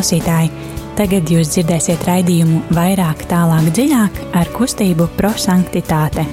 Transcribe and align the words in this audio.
Klausītāji, 0.00 0.48
tagad 0.96 1.28
jūs 1.28 1.50
dzirdēsiet 1.52 2.06
raidījumu 2.08 2.62
vairāk, 2.72 3.26
tālāk, 3.28 3.66
dziļāk 3.76 4.20
ar 4.32 4.48
kustību 4.54 5.10
prosanktitāte. 5.18 6.24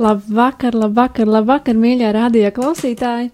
Labvakar, 0.00 0.80
labvakar, 0.80 1.28
labvakar, 1.28 1.76
mīļā 1.76 2.16
radio 2.16 2.54
klausītāji! 2.56 3.28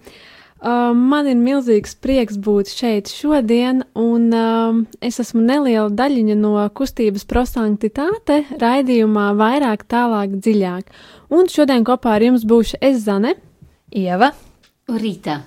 Uh, 0.62 0.92
man 0.94 1.26
ir 1.26 1.40
milzīgs 1.42 1.96
prieks 1.98 2.36
būt 2.38 2.70
šeit 2.70 3.10
šodien, 3.10 3.80
un 3.98 4.28
uh, 4.30 4.76
es 5.02 5.18
esmu 5.18 5.42
neliela 5.42 5.88
daļiņa 5.90 6.36
no 6.38 6.52
kustības 6.78 7.26
prosanktitāte 7.26 8.44
raidījumā 8.62 9.32
vairāk, 9.40 9.82
tālāk, 9.90 10.36
dziļāk. 10.38 10.92
Un 11.34 11.50
šodien 11.50 11.82
kopā 11.82 12.14
ar 12.14 12.26
jums 12.28 12.46
būšu 12.46 12.78
es 12.78 13.02
Zane, 13.02 13.34
Ieva 13.90 14.30
un 14.86 15.02
Rīta. 15.02 15.40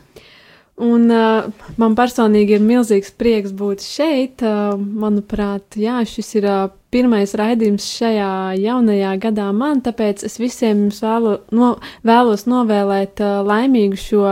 Un 0.83 1.07
uh, 1.07 1.47
man 1.79 1.95
personīgi 1.95 2.57
ir 2.57 2.63
milzīgs 2.67 3.13
prieks 3.15 3.55
būt 3.55 3.85
šeit. 3.87 4.43
Uh, 4.43 4.75
manuprāt, 4.75 5.77
jā, 5.79 6.01
šis 6.03 6.35
ir 6.41 6.49
uh, 6.51 6.65
pirmais 6.91 7.31
raidījums 7.39 7.87
šajā 8.01 8.33
jaunajā 8.59 9.15
gadā 9.23 9.47
man, 9.55 9.79
tāpēc 9.85 10.27
es 10.27 10.35
visiem 10.43 10.89
jums 10.89 10.99
vēlu, 11.03 11.37
no, 11.55 11.77
vēlos 12.03 12.43
novēlēt 12.51 13.23
uh, 13.23 13.39
laimīgu 13.47 14.03
šo 14.03 14.25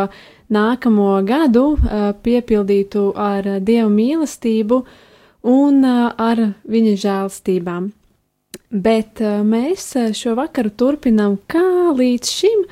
nākamo 0.52 1.16
gadu, 1.28 1.78
piepildītu 2.24 3.12
ar 3.16 3.48
Dieva 3.64 3.90
mīlestību 3.92 4.80
un 5.44 5.84
ar 5.86 6.42
viņa 6.64 6.96
žēlstībām. 7.04 7.92
Bet 8.74 9.22
mēs 9.22 9.92
šo 10.18 10.34
vakaru 10.40 10.72
turpinām 10.74 11.38
kā 11.48 11.94
līdz 11.94 12.32
šim, 12.34 12.64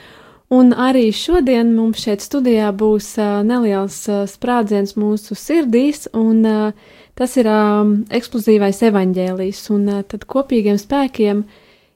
un 0.51 0.73
arī 0.73 1.11
šodien 1.13 1.75
mums 1.75 2.01
šeit 2.03 2.23
studijā 2.25 2.71
būs 2.73 3.13
neliels 3.47 3.99
sprādziens 4.31 4.97
mūsu 4.97 5.37
sirdīs, 5.37 6.07
un 6.17 6.41
tas 7.15 7.37
ir 7.37 7.49
eksplozīvais 8.09 8.81
evaņģēlijs, 8.89 9.61
un 9.75 9.91
tad 10.09 10.25
kopīgiem 10.25 10.79
spēkiem 10.81 11.45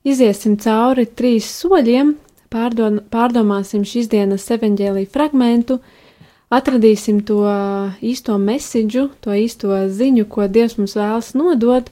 iziesim 0.05 0.59
cauri 0.61 1.07
trīs 1.09 1.49
soļiem, 1.63 2.13
pārdon, 2.55 3.01
pārdomāsim 3.11 3.83
šīs 3.87 4.07
dienas 4.13 4.47
evaņģēlīja 4.55 5.11
fragmentu, 5.11 5.81
atradīsim 6.55 7.19
to 7.27 7.41
īsto 7.99 8.37
mesidžu, 8.39 9.09
to 9.19 9.35
īsto 9.35 9.83
ziņu, 9.99 10.27
ko 10.31 10.47
Dievs 10.47 10.77
mums 10.79 10.95
vēlas 10.95 11.33
nodot, 11.35 11.91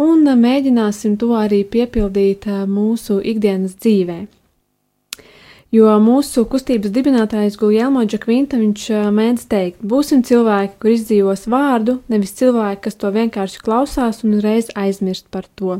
un 0.00 0.26
mēģināsim 0.42 1.16
to 1.20 1.32
arī 1.38 1.62
piepildīt 1.76 2.48
mūsu 2.66 3.20
ikdienas 3.32 3.78
dzīvē. 3.78 4.20
Jo 5.70 5.92
mūsu 6.02 6.42
kustības 6.50 6.90
dibinātājs 6.90 7.54
Guljelmo 7.60 8.00
Džakvinta 8.02 8.58
viņš 8.58 8.88
mēdz 9.14 9.44
teikt, 9.52 9.84
būsim 9.86 10.24
cilvēki, 10.26 10.74
kur 10.82 10.90
izdzīvos 10.96 11.46
vārdu, 11.52 12.00
nevis 12.10 12.34
cilvēki, 12.40 12.80
kas 12.88 12.98
to 12.98 13.12
vienkārši 13.14 13.62
klausās 13.62 14.24
un 14.26 14.34
uzreiz 14.40 14.72
aizmirst 14.74 15.28
par 15.30 15.46
to. 15.54 15.78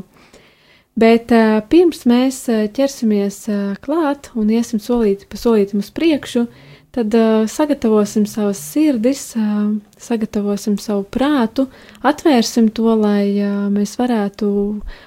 Bet 0.99 1.31
uh, 1.31 1.61
pirms 1.71 2.03
mēs 2.09 2.43
uh, 2.51 2.65
ķersimies 2.75 3.45
uh, 3.47 3.61
klāt 3.83 4.27
un 4.35 4.49
iesim 4.51 4.81
solīti 4.83 5.29
pa 5.29 5.39
solītam 5.39 5.79
uz 5.79 5.87
priekšu, 5.95 6.45
tad 6.91 7.15
uh, 7.15 7.45
sagatavosim 7.47 8.25
savas 8.27 8.59
sirdis, 8.59 9.23
uh, 9.39 9.71
sagatavosim 9.95 10.75
savu 10.81 11.05
prātu, 11.07 11.69
atvērsim 12.03 12.67
to, 12.75 12.91
lai 12.99 13.31
uh, 13.39 13.69
mēs 13.71 13.95
varētu 14.01 14.51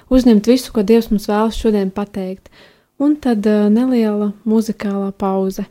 uzņemt 0.09 0.49
visu, 0.49 0.73
ko 0.73 0.81
Dievs 0.81 1.11
mums 1.13 1.29
vēlas 1.29 1.61
šodien 1.61 1.93
pateikt. 1.93 2.49
Un 2.97 3.13
tad 3.21 3.45
uh, 3.45 3.67
neliela 3.69 4.31
muzikālā 4.47 5.11
pauze. 5.13 5.67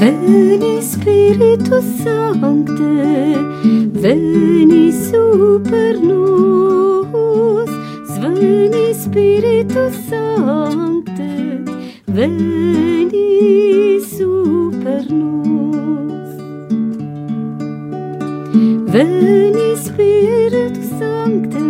Veni 0.00 0.80
Spiritus 0.80 1.84
Sancte, 2.02 3.36
veni 3.92 4.92
super 4.92 6.00
nos. 6.00 7.68
Veni 8.08 8.94
Spiritus 8.94 9.94
Sancte, 10.08 11.60
veni 12.06 14.00
super 14.00 15.04
nos. 15.12 16.30
Veni 18.92 19.76
Spiritus 19.76 20.88
Sancte, 20.98 21.66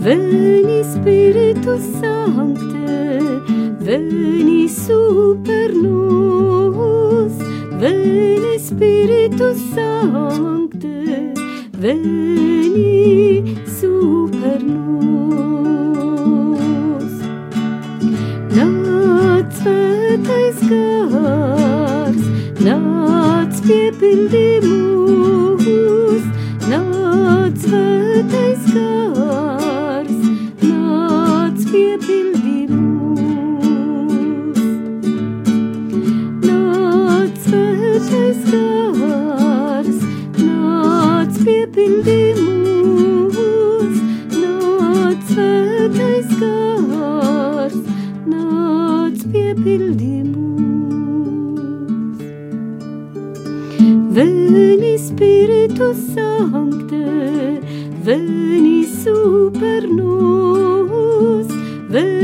Veni 0.05 0.85
Spiritus 0.85 1.85
Sancte, 2.01 3.41
veni 3.81 4.69
super 4.69 5.73
nos. 5.73 7.33
Veni 7.81 8.59
Spiritus 8.59 9.57
Sancte, 9.75 11.33
veni 11.81 13.30
svētais 28.71 29.10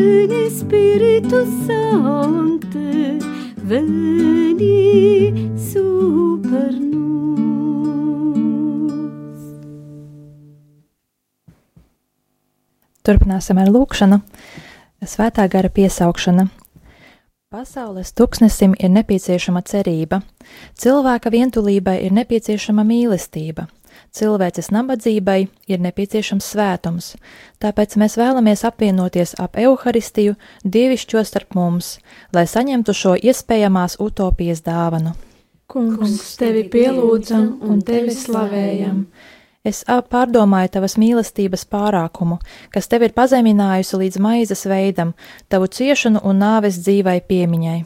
veni 0.06 0.50
Spiritus 0.50 1.48
Sancte, 1.66 3.18
veni 3.62 5.32
super 5.70 6.72
nos. 6.80 8.06
Turpināsim 13.02 13.58
ar 13.58 13.70
lūkšanu. 13.74 14.20
Svētā 15.06 15.46
gara 15.50 15.70
piesaukšana. 15.70 16.48
Pasaules 17.50 18.10
tuksnesim 18.12 18.74
ir 18.74 18.90
nepieciešama 18.90 19.62
cerība, 19.62 20.18
cilvēka 20.74 21.30
vientulībai 21.30 22.00
ir 22.02 22.12
nepieciešama 22.16 22.82
mīlestība, 22.84 23.68
cilvēces 24.16 24.70
nabadzībai 24.74 25.38
ir 25.68 25.82
nepieciešams 25.84 26.48
svētums, 26.54 27.12
tāpēc 27.62 27.96
mēs 28.00 28.16
vēlamies 28.20 28.64
apvienoties 28.68 29.36
ap 29.42 29.58
evaharistiju, 29.60 30.36
dievišķo 30.64 31.22
starp 31.28 31.56
mums, 31.58 31.96
lai 32.32 32.46
saņemtu 32.48 32.96
šo 32.96 33.14
iespējamās 33.20 33.98
utopijas 34.02 34.64
dāvanu. 34.66 35.14
Kungs, 35.66 36.36
tevi 36.38 36.62
pielūdzam 36.70 37.48
un 37.66 37.80
tevi 37.82 38.14
slavējam. 38.14 39.00
Es 39.66 39.80
pārdomāju 39.86 40.70
tavas 40.76 40.94
mīlestības 40.94 41.64
pārākumu, 41.66 42.38
kas 42.70 42.86
tev 42.86 43.02
ir 43.08 43.16
pazeminājusi 43.16 43.98
līdz 44.04 44.20
maizes 44.22 44.62
veidam, 44.70 45.16
tavu 45.50 45.66
ciešanu 45.66 46.22
un 46.22 46.38
nāves 46.38 46.78
dzīvai 46.84 47.18
piemiņai. 47.26 47.80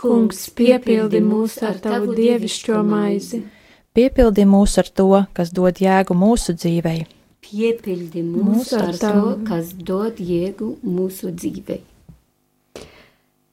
Kungs, 0.00 0.48
piepildi 0.56 1.20
mūs 1.22 1.58
ar 1.62 1.78
tavu 1.78 2.16
dievišķo 2.16 2.82
maizi. 2.82 3.44
Piepildi 3.90 4.44
mūs 4.46 4.76
ar 4.78 4.86
to, 4.86 5.08
kas 5.34 5.48
dod 5.50 5.80
jēgu 5.82 6.14
mūsu 6.14 6.54
dzīvei. 6.54 7.08
Piepildi 7.42 8.22
mūs 8.22 8.68
ar 8.78 8.92
to, 8.94 9.22
kas 9.48 9.72
dod 9.74 10.20
jēgu 10.22 10.76
mūsu 10.86 11.32
dzīvei. 11.34 11.80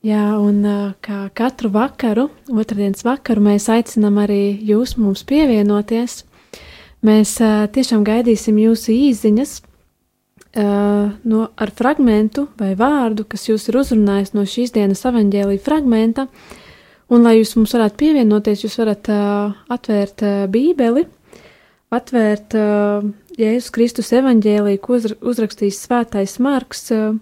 Jā, 0.05 0.25
un 0.37 0.61
kā 1.01 1.23
katru 1.33 1.71
vakaru, 1.73 2.27
otrdienas 2.53 3.01
vakaru, 3.07 3.47
mēs 3.49 3.65
aicinām 3.73 4.19
arī 4.21 4.59
jūs 4.61 4.93
mums 5.01 5.25
pievienoties. 5.25 6.19
Mēs 7.01 7.33
tiešām 7.73 8.05
gaidīsim 8.05 8.61
jūsu 8.61 8.93
īsiņas. 8.93 9.55
uh, 10.57 11.09
no, 11.23 11.49
ar 11.57 11.73
fragmentu 11.75 12.47
vai 12.59 12.75
vārdu, 12.77 13.25
kas 13.25 13.49
jūs 13.49 13.67
ir 13.69 13.81
uzrunājis 13.81 14.33
no 14.37 14.45
šīs 14.45 14.73
dienas 14.77 15.03
evaņģēlīja 15.05 15.65
fragmenta, 15.65 16.27
un 17.13 17.23
lai 17.27 17.37
jūs 17.39 17.55
mums 17.57 17.75
varētu 17.75 17.99
pievienoties, 18.01 18.65
jūs 18.65 18.77
varat 18.81 19.09
uh, 19.11 19.53
atvērt 19.73 20.23
uh, 20.25 20.39
bībeli, 20.51 21.05
atvērt 21.93 22.57
uh, 22.57 23.07
Jēzus 23.37 23.71
Kristus 23.75 24.11
evaņģēlīju, 24.17 24.81
ko 24.83 24.99
uzrakstījis 25.31 25.83
svētais 25.85 26.37
Marks, 26.43 26.89
uh, 26.95 27.15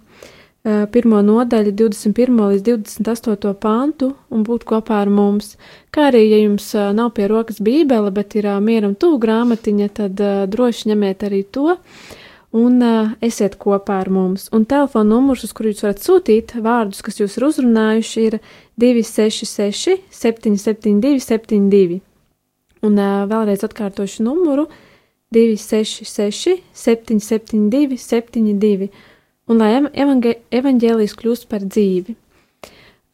pirmo 0.65 1.19
nodaļu, 1.21 1.75
21. 1.77 2.39
līdz 2.55 2.63
28. 2.65 3.51
pantu 3.61 4.15
un 4.33 4.45
būt 4.47 4.65
kopā 4.65 5.03
ar 5.03 5.11
mums. 5.13 5.59
Kā 5.93 6.07
arī, 6.09 6.23
ja 6.31 6.39
jums 6.41 6.71
nav 6.73 7.11
pie 7.13 7.27
rokas 7.29 7.61
bībele, 7.61 8.09
bet 8.15 8.33
ir 8.39 8.49
mieram 8.65 8.95
tuvu 8.97 9.19
grāmatiņa, 9.21 9.89
tad 10.01 10.23
droši 10.49 10.89
ņemiet 10.89 11.27
arī 11.29 11.43
to 11.45 11.75
un 12.55 12.81
esiet 13.21 13.59
kopā 13.61 13.99
ar 14.01 14.09
mums. 14.09 14.47
Un 14.55 14.65
telefona 14.65 15.11
numurs, 15.11 15.45
uz 15.45 15.53
kuru 15.53 15.69
jūs 15.69 15.85
varat 15.85 16.01
sūtīt 16.01 16.55
vārdus, 16.65 17.03
kas 17.05 17.21
jūs 17.21 17.37
ir 17.37 17.45
uzrunājuši, 17.49 18.25
ir 18.31 18.39
266 18.81 20.01
772 20.12 21.22
72. 21.24 22.01
Un 22.86 23.00
vēlreiz 23.31 23.63
atkārtošu 23.66 24.25
numuru 24.27 24.68
266 25.33 26.60
772 26.74 27.98
72 27.98 28.89
un 29.50 29.62
lai 29.62 29.74
evaņģēlijs 29.77 31.18
kļūst 31.19 31.50
par 31.50 31.66
dzīvi. 31.66 32.16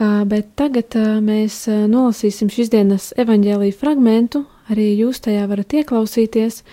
Uh, 0.01 0.23
bet 0.25 0.47
tagad 0.57 0.95
uh, 0.97 1.19
mēs 1.21 1.67
uh, 1.69 1.83
nolasīsim 1.89 2.49
šīs 2.49 2.71
dienas 2.73 3.11
evaņģēlīju 3.21 3.75
fragmentu, 3.77 4.39
arī 4.73 4.87
jūs 4.97 5.21
tajā 5.21 5.43
varat 5.51 5.75
ieklausīties, 5.77 6.63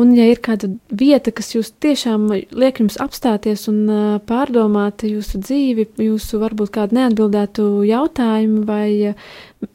un 0.00 0.14
ja 0.16 0.24
ir 0.30 0.40
kāda 0.44 0.70
vieta, 0.88 1.32
kas 1.34 1.52
jūs 1.54 1.72
tiešām 1.82 2.26
liek 2.32 2.80
jums 2.82 2.98
apstāties 3.02 3.66
un 3.70 3.84
pārdomāt 4.28 5.04
jūsu 5.08 5.42
dzīvi, 5.44 5.86
jūsu 6.06 6.40
varbūt 6.42 6.72
kādu 6.78 6.98
neatbildētu 6.98 7.68
jautājumu 7.88 8.64
vai 8.68 9.14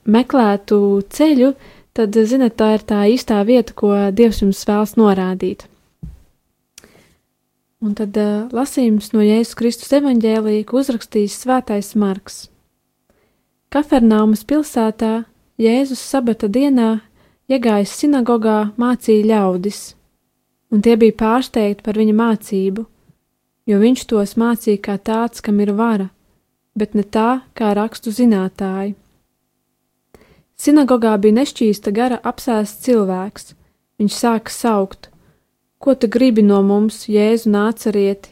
meklētu 0.09 0.79
ceļu, 1.13 1.53
tad, 1.95 2.17
zinat, 2.27 2.57
tā 2.59 2.73
ir 2.75 2.83
tā 2.89 3.05
īstā 3.11 3.39
vieta, 3.47 3.75
ko 3.77 3.93
Dievs 4.15 4.41
jums 4.43 4.65
vēlas 4.67 4.97
norādīt. 4.99 5.67
Un 7.85 7.93
tad 7.93 8.15
uh, 8.17 8.47
lasījums 8.55 9.11
no 9.13 9.21
Jēzus 9.21 9.57
Kristus 9.59 9.91
evaņģēlīja, 9.93 10.65
ko 10.65 10.79
uzrakstījis 10.81 11.35
Svētais 11.43 11.91
Marks. 11.99 12.45
Kafernaumas 13.69 14.45
pilsētā 14.47 15.25
Jēzus 15.61 16.01
sabata 16.01 16.49
dienā 16.49 17.03
iegājis 17.51 17.93
sinagogā 17.99 18.71
mācīja 18.81 19.27
ļaudis, 19.29 19.81
un 20.71 20.81
tie 20.81 20.95
bija 20.99 21.15
pārsteigti 21.19 21.83
par 21.85 21.97
viņa 21.99 22.15
mācību, 22.17 22.85
jo 23.69 23.79
viņš 23.81 24.05
tos 24.11 24.35
mācīja 24.39 24.81
kā 24.87 24.97
tāds, 24.97 25.41
kam 25.41 25.59
ir 25.63 25.73
vara, 25.77 26.09
bet 26.75 26.95
ne 26.95 27.03
tā, 27.03 27.41
kā 27.57 27.73
rakstu 27.77 28.13
zinātāji. 28.13 28.95
Sinagogā 30.55 31.15
bija 31.19 31.35
nešķīsta 31.41 31.91
gara 31.91 32.21
apsēsts 32.23 32.85
cilvēks, 32.85 33.51
viņš 33.99 34.13
sāka 34.15 34.51
saukt: 34.51 35.09
Ko 35.79 35.95
tu 35.95 36.07
gribi 36.07 36.43
no 36.45 36.61
mums, 36.63 37.05
Jēzu 37.11 37.51
nācarieti? 37.51 38.31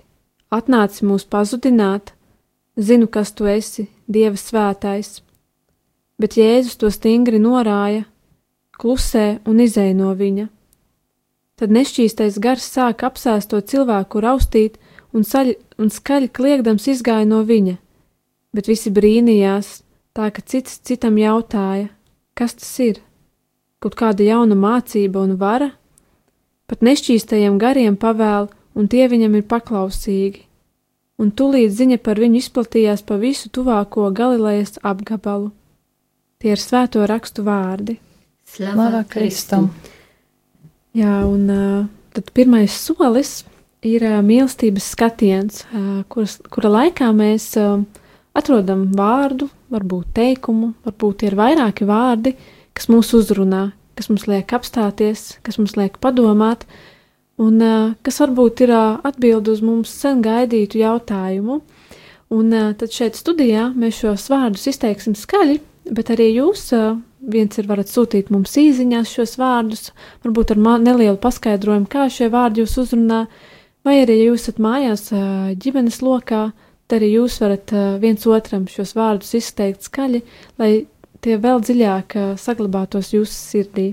Atnāci 0.53 1.03
mūs 1.09 1.25
pazudināt, 1.25 2.13
zinu, 2.77 3.07
kas 3.07 3.33
tu 3.33 3.49
esi, 3.49 3.89
Dieva 4.07 4.37
svētais. 4.37 5.21
Bet 6.19 6.37
Jēzus 6.37 6.77
to 6.79 6.91
stingri 6.93 7.39
norāja, 7.41 8.05
klusē 8.79 9.39
un 9.49 9.59
izēja 9.59 9.95
no 9.97 10.13
viņa. 10.15 10.47
Tad 11.63 11.71
nešķīstais 11.71 12.41
gars 12.43 12.65
sāka 12.67 13.07
apsēst 13.07 13.53
to 13.53 13.61
cilvēku 13.63 14.19
raustīt 14.19 14.75
un, 15.15 15.23
saļ, 15.23 15.53
un 15.79 15.87
skaļi 15.93 16.27
kliegdams 16.35 16.89
izgāja 16.91 17.23
no 17.29 17.39
viņa, 17.47 17.77
bet 18.51 18.67
visi 18.67 18.91
brīnījās, 18.91 19.77
tā 20.11 20.27
ka 20.35 20.43
cits 20.43 20.81
citam 20.83 21.15
jautāja, 21.21 21.87
kas 22.35 22.57
tas 22.59 22.73
ir? 22.83 22.99
Kaut 23.79 23.95
kāda 23.95 24.27
jauna 24.27 24.59
mācība 24.59 25.23
un 25.23 25.37
vara? 25.39 25.71
pat 26.73 26.81
nešķīstajiem 26.81 27.59
gariem 27.61 27.93
pavēl, 27.99 28.47
un 28.73 28.87
tie 28.89 29.05
viņam 29.05 29.37
ir 29.37 29.45
paklausīgi. 29.45 30.47
Un 31.21 31.29
tūlīt 31.29 31.69
ziņa 31.77 31.99
par 32.01 32.17
viņu 32.17 32.39
izplatījās 32.41 33.03
pa 33.05 33.19
visu 33.21 33.51
tuvāko 33.53 34.07
Galilejas 34.17 34.79
apgabalu. 34.81 35.51
Tie 36.41 36.55
ir 36.55 36.59
svēto 36.59 37.05
rakstu 37.07 37.45
vārdi. 37.45 37.99
Slava 38.49 39.03
Kristum! 39.05 39.69
Jā, 40.93 41.23
un 41.25 41.47
tad 42.13 42.27
pirmais 42.37 42.69
solis 42.69 43.41
ir 43.81 44.03
mīlestības 44.21 44.91
skatiens, 44.93 45.63
kuras, 46.13 46.35
kura 46.53 46.69
laikā 46.69 47.07
mēs 47.17 47.47
atrodam 48.37 48.83
vārdu, 48.93 49.47
varbūt 49.73 50.11
teikumu, 50.19 50.75
varbūt 50.85 51.25
ir 51.25 51.37
vairāki 51.39 51.87
vārdi, 51.89 52.35
kas 52.77 52.91
mūs 52.93 53.09
uzrunā, 53.17 53.71
kas 53.97 54.11
mums 54.11 54.27
liek 54.29 54.53
apstāties, 54.53 55.39
kas 55.41 55.57
mums 55.57 55.73
liek 55.79 55.97
padomāt, 55.97 56.67
un 57.41 57.57
kas 58.05 58.21
varbūt 58.21 58.61
ir 58.67 58.75
atbild 58.77 59.49
uz 59.49 59.63
mums 59.65 59.89
sen 59.97 60.21
gaidītu 60.21 60.77
jautājumu. 60.83 61.63
Un 62.33 62.53
tad 62.77 62.93
šeit 62.93 63.17
studijā 63.17 63.71
mēs 63.73 63.97
šos 64.01 64.29
vārdus 64.29 64.69
izteiksim 64.69 65.17
skaļi, 65.17 65.57
bet 65.89 66.13
arī 66.13 66.35
jūs 66.35 66.69
viens 67.23 67.57
ir 67.57 67.67
varat 67.69 67.89
sūtīt 67.91 68.31
mums 68.33 68.55
īsiņās 68.59 69.11
šos 69.15 69.37
vārdus, 69.39 69.91
varbūt 70.25 70.53
ar 70.53 70.61
nelielu 70.83 71.17
paskaidrojumu, 71.21 71.89
kā 71.89 72.09
šie 72.11 72.29
vārdi 72.33 72.63
jūs 72.63 72.77
uzrunā, 72.83 73.25
vai 73.85 74.01
arī, 74.01 74.19
ja 74.19 74.31
jūs 74.31 74.47
esat 74.47 74.61
mājās 74.63 75.09
ģimenes 75.63 76.01
lokā, 76.03 76.43
tad 76.87 76.99
arī 76.99 77.13
jūs 77.15 77.39
varat 77.41 77.73
viens 78.03 78.27
otram 78.27 78.67
šos 78.67 78.93
vārdus 78.97 79.33
izteikt 79.39 79.87
skaļi, 79.87 80.23
lai 80.59 80.71
tie 81.23 81.39
vēl 81.39 81.63
dziļāk 81.63 82.17
saglabātos 82.39 83.13
jūsu 83.15 83.33
sirdī. 83.33 83.87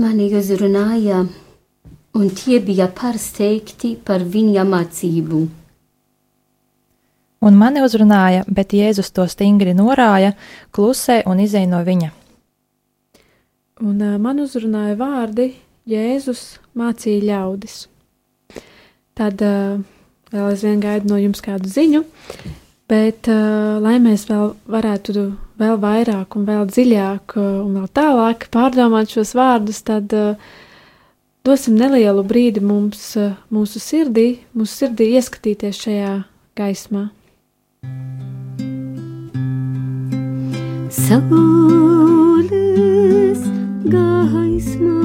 Mani 0.00 0.30
uzrunāja, 0.32 1.24
un 2.16 2.30
tie 2.32 2.60
bija 2.64 2.88
pārsteigti 2.88 3.98
par 4.00 4.24
viņa 4.24 4.64
mācību. 4.64 5.59
Un 7.40 7.56
mani 7.56 7.80
uzrunāja, 7.80 8.44
bet 8.52 8.74
Jēzus 8.76 9.14
to 9.16 9.24
stingri 9.24 9.72
norāja, 9.72 10.34
klusē 10.76 11.22
un 11.24 11.38
izēja 11.40 11.70
no 11.70 11.80
viņa. 11.86 12.10
Un 13.80 14.02
man 14.20 14.42
uzrunāja 14.44 14.98
vārdi, 15.00 15.54
Jēzus 15.88 16.58
mācīja 16.76 17.22
ļaudis. 17.30 17.76
Tad 19.16 19.40
vēl 19.40 20.48
aizvien 20.50 20.82
gaidu 20.82 21.08
no 21.08 21.20
jums 21.20 21.40
kādu 21.44 21.70
ziņu. 21.72 22.02
Bet, 22.90 23.28
lai 23.30 23.96
mēs 24.02 24.24
vēl 24.26 24.50
varētu 24.68 25.24
vēl 25.60 25.76
vairāk, 25.80 26.34
un 26.36 26.44
vēl 26.48 26.66
dziļāk, 26.68 27.36
un 27.38 27.76
vēl 27.78 27.86
tālāk 27.94 28.48
pārdomāt 28.52 29.14
šos 29.14 29.30
vārdus, 29.38 29.78
tad 29.86 30.10
dosim 31.46 31.78
nelielu 31.78 32.24
brīdi 32.26 32.60
mums, 32.60 33.14
mūsu 33.48 33.80
sirdī, 33.80 34.26
mūsu 34.52 34.82
sirdī 34.82 35.12
ieskatīties 35.14 35.80
šajā 35.86 36.12
gaismā. 36.58 37.06
Saules 40.90 42.50
gaismā 43.92 44.99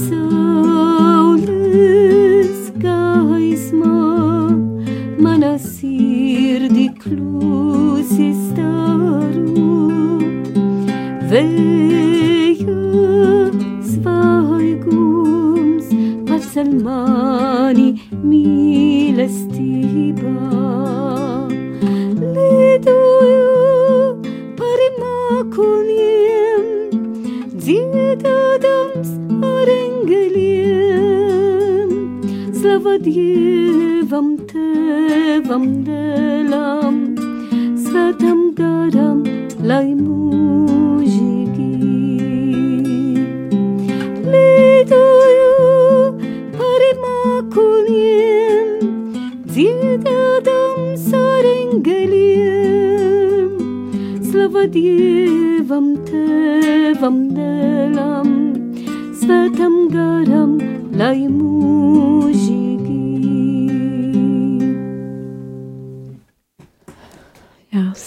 Saulis 0.04 1.40
Gaisma 2.84 3.96
Manasir 5.24 6.60
Diclus 6.76 8.10
Istaru 8.30 9.56
Veia 11.30 12.76
Svaigums 13.90 15.86
Par 16.28 16.42
Salman 16.52 17.11
slava 32.82 32.98
Dievam, 32.98 34.28
Tevam, 34.50 35.66
Dēlam, 35.86 36.96
Svētam 37.78 38.40
garam, 38.58 39.22
lai 39.62 39.94
mūžīgi. 39.94 41.70
Lidoju 44.32 45.54
par 46.58 46.82
mākoņiem, 47.04 48.66
dziedādams 49.52 51.06
ar 51.22 51.44
engeliem, 51.54 53.50
slava 54.26 54.66
Dievam, 54.74 55.86
Tevam, 56.10 57.16
Dēlam, 57.38 58.22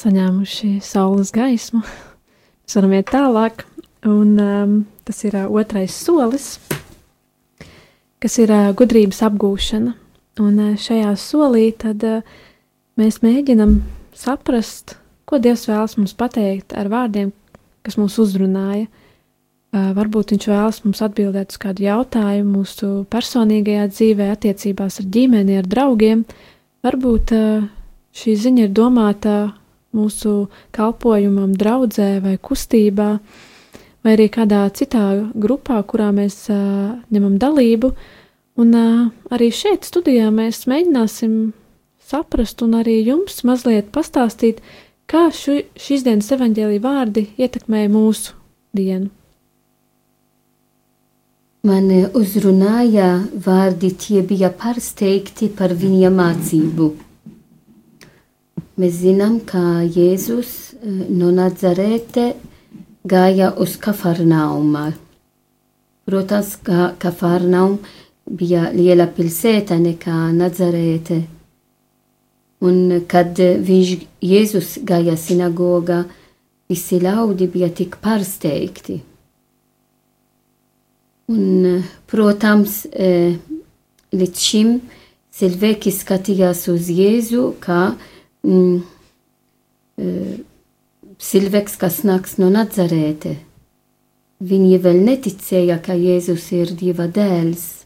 saņēmuši 0.05 0.79
saules 0.85 1.33
gaismu. 1.33 1.81
Mēs 2.65 2.77
varam 2.77 2.93
iet 2.97 3.11
tālāk, 3.11 3.65
un 4.05 4.35
um, 4.41 4.75
tas 5.05 5.21
ir 5.25 5.37
uh, 5.37 5.49
otrais 5.49 5.93
solis, 5.93 6.55
kas 8.21 8.37
ir 8.41 8.53
uh, 8.53 8.73
gudrības 8.77 9.23
apgūšana. 9.25 9.95
Un 10.41 10.59
uh, 10.61 10.75
šajā 10.81 11.13
solī 11.21 11.69
tad 11.77 12.03
uh, 12.05 12.21
mēs 12.99 13.21
mēģinam 13.23 13.79
saprast, 14.17 14.97
ko 15.25 15.39
Dievs 15.41 15.65
vēlas 15.69 15.97
mums 15.97 16.13
pateikt 16.17 16.75
ar 16.77 16.89
vārdiem, 16.91 17.31
kas 17.85 17.97
mūs 18.01 18.19
uzrunāja. 18.21 18.87
Uh, 19.75 19.91
varbūt 19.97 20.35
viņš 20.35 20.49
vēlas 20.51 20.81
mums 20.85 21.01
atbildēt 21.05 21.53
uz 21.53 21.61
kādu 21.61 21.85
jautājumu 21.87 22.61
mūsu 22.61 22.93
personīgajā 23.13 23.89
dzīvē, 23.93 24.31
attiecībās 24.37 25.01
ar 25.01 25.11
ģimeni, 25.17 25.59
ar 25.61 25.69
draugiem. 25.69 26.25
Varbūt 26.85 27.35
uh, 27.35 27.69
šī 28.15 28.39
ziņa 28.45 28.67
ir 28.67 28.73
domāta 28.75 29.37
mūsu 29.95 30.35
kalpojumam, 30.75 31.55
draudzē 31.57 32.19
vai 32.23 32.35
kustībā, 32.37 33.09
vai 34.05 34.15
arī 34.17 34.29
kādā 34.33 34.65
citā 34.75 35.07
grupā, 35.33 35.81
kurā 35.87 36.11
mēs 36.15 36.45
uh, 36.53 36.95
ņemam 37.09 37.39
dalību. 37.41 37.93
Un 38.61 38.75
uh, 38.77 39.05
arī 39.35 39.49
šeit 39.51 39.87
studijā 39.87 40.29
mēs 40.31 40.65
mēģināsim 40.69 41.53
saprast 42.05 42.61
un 42.61 42.77
arī 42.79 42.99
jums 43.01 43.41
mazliet 43.47 43.89
pastāstīt, 43.95 44.61
kā 45.09 45.27
šu, 45.33 45.61
šīs 45.79 46.05
dienas 46.05 46.31
evaņģēlī 46.35 46.81
vārdi 46.83 47.29
ietekmēja 47.41 47.91
mūsu 47.93 48.35
dienu. 48.77 49.09
Man 51.65 51.89
uzrunāja 52.13 53.23
vārdi, 53.41 53.89
tie 53.97 54.21
bija 54.21 54.51
pārsteigti 54.53 55.49
par 55.49 55.73
viņa 55.73 56.11
mācību. 56.13 56.91
Mēs 58.75 58.97
zinām, 59.03 59.39
ka 59.47 59.83
Jēzus 59.83 60.75
no 60.83 61.31
Nazarete 61.31 62.33
gāja 63.07 63.53
uz 63.55 63.77
Kafarnaumā. 63.79 64.89
Protams, 66.05 66.55
ka 66.63 66.91
Kafarnaum 66.99 67.77
bija 68.27 68.69
liela 68.75 69.07
pilsēta 69.07 69.77
nekā 69.79 70.17
Nazarete. 70.35 71.21
Un 72.65 73.01
kad 73.07 73.39
viņš 73.39 73.93
Jēzus 74.23 74.77
gāja 74.87 75.15
sinagogā, 75.19 76.03
visi 76.69 76.99
ļaudi 76.99 77.47
bija 77.51 77.69
tik 77.75 77.99
pārsteigti. 78.03 78.97
Un, 81.31 81.83
protams, 82.07 82.83
līdz 84.15 84.43
šim 84.47 84.75
cilvēki 85.35 85.93
skatījās 85.93 86.67
uz 86.73 86.91
Jēzu 86.93 87.47
kā 87.63 87.95
mm, 88.45 88.83
cilvēks, 91.19 91.77
kas 91.81 92.03
nāks 92.07 92.37
no 92.41 92.51
Nazarēte. 92.53 93.35
Viņi 94.45 94.79
vēl 94.83 94.99
neticēja, 95.07 95.79
ka 95.81 95.95
Jēzus 95.95 96.49
ir 96.53 96.73
Dieva 96.75 97.07
dēls. 97.07 97.85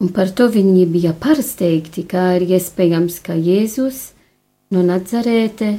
Un 0.00 0.08
par 0.16 0.30
to 0.32 0.48
viņi 0.48 0.86
bija 0.88 1.12
pārsteigti, 1.12 2.06
kā 2.08 2.38
ir 2.38 2.46
iespējams, 2.56 3.20
ka 3.20 3.36
Jēzus 3.36 4.14
no 4.72 4.82
Nazarēte, 4.86 5.74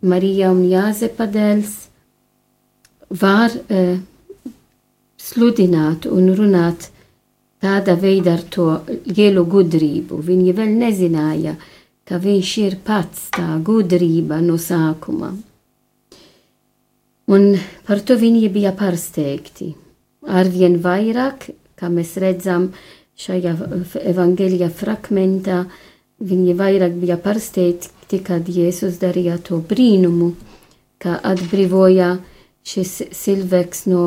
Marija 0.00 0.52
un 0.54 0.62
Jāzepa 0.70 1.26
dēls 1.28 1.74
var 3.10 3.52
uh, 3.52 3.98
sludināt 5.18 6.06
un 6.08 6.30
runāt 6.38 6.88
tādā 7.60 7.96
veidā 7.98 8.38
ar 8.38 8.44
to 8.48 8.68
lielu 9.10 9.44
gudrību. 9.44 10.20
Viņi 10.22 10.54
vēl 10.54 10.72
nezināja, 10.78 11.56
ka 12.08 12.16
viņš 12.22 12.52
ir 12.62 12.78
pats 12.84 13.28
tā 13.36 13.58
gudrība 13.64 14.40
no 14.40 14.56
sākuma. 14.56 15.34
Un 17.28 17.50
par 17.84 18.00
to 18.00 18.16
viņi 18.16 18.48
bija 18.48 18.72
pārsteigti. 18.72 19.74
Arvien 20.24 20.78
vairāk, 20.80 21.50
kā 21.76 21.90
mēs 21.92 22.14
redzam 22.20 22.70
šajā 23.20 23.52
evangelija 24.08 24.70
fragmentā, 24.72 25.66
viņi 26.18 26.56
vairāk 26.56 26.96
bija 26.96 27.18
pārsteigti, 27.20 28.22
kad 28.24 28.48
Jēzus 28.48 28.96
darīja 29.02 29.36
to 29.44 29.60
brīnumu, 29.60 30.32
ka 30.98 31.18
atbrīvoja 31.20 32.14
šis 32.64 32.94
cilvēks 33.12 33.84
no 33.92 34.04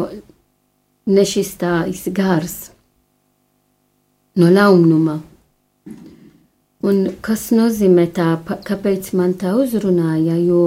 nešistājas 1.06 2.08
gars, 2.18 2.56
no 4.36 4.50
launuma. 4.50 5.22
Un 6.82 7.12
kas 7.22 7.52
nozīmē 7.54 8.08
tā, 8.10 8.32
kāpēc 8.66 9.12
man 9.14 9.36
tā 9.38 9.52
uzrunāja, 9.54 10.34
jo 10.42 10.64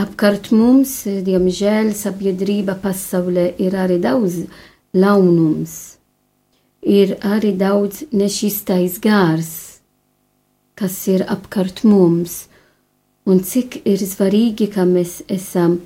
apkārt 0.00 0.48
mums, 0.56 0.94
diemžēl, 1.26 1.92
sabiedrība 1.92 2.78
pasaulē 2.80 3.50
ir 3.60 3.76
arī 3.76 3.98
daudz 4.00 4.40
launums, 4.96 5.98
ir 6.80 7.16
arī 7.20 7.52
daudz 7.60 8.06
nešistais 8.12 8.96
gārs, 9.04 9.52
kas 10.80 10.96
ir 11.12 11.26
apkārt 11.28 11.84
mums, 11.84 12.46
un 13.28 13.44
cik 13.44 13.82
ir 13.84 14.00
svarīgi, 14.00 14.72
ka 14.72 14.88
mēs 14.88 15.20
esam 15.28 15.82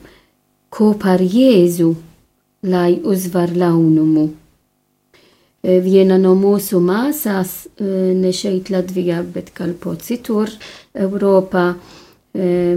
kopā 0.70 1.16
ar 1.18 1.25
Jēzu, 1.25 1.97
lai 2.62 3.00
uzvar 3.02 3.50
launumu. 3.58 4.30
Viena 5.62 6.20
no 6.22 6.36
mūsu 6.38 6.78
māsās, 6.78 7.66
ne 7.80 8.30
šeit 8.30 8.70
Latvijā, 8.70 9.24
bet 9.26 9.50
kalpo 9.56 9.96
citur 9.98 10.52
Eiropā, 10.94 11.72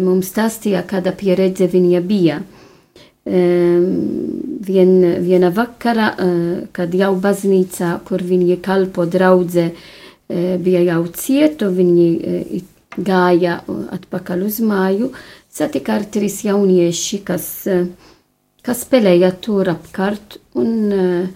mums 0.01 0.31
stāstīja, 0.31 0.81
kāda 0.89 1.13
pieredze 1.13 1.67
viņa 1.69 2.01
bija. 2.01 2.39
Vien, 4.65 4.91
viena 5.21 5.51
vakara, 5.53 6.07
kad 6.73 6.97
jau 6.97 7.11
baznīcā, 7.21 7.91
kur 8.07 8.25
viņi 8.25 8.57
kalpo 8.65 9.05
draudze, 9.05 9.67
bija 10.65 10.81
jau 10.88 11.03
cietu, 11.13 11.69
viņi 11.69 12.63
gāja 12.97 13.59
atpakaļ 13.93 14.43
uz 14.47 14.57
māju, 14.65 15.11
satika 15.53 16.00
ar 16.00 16.09
trīs 16.09 16.41
jaunieši, 16.47 17.21
kas, 17.29 17.45
kas 18.65 18.83
spēlēja 18.88 19.31
tur 19.38 19.69
apkārt, 19.69 20.39
un, 20.57 21.29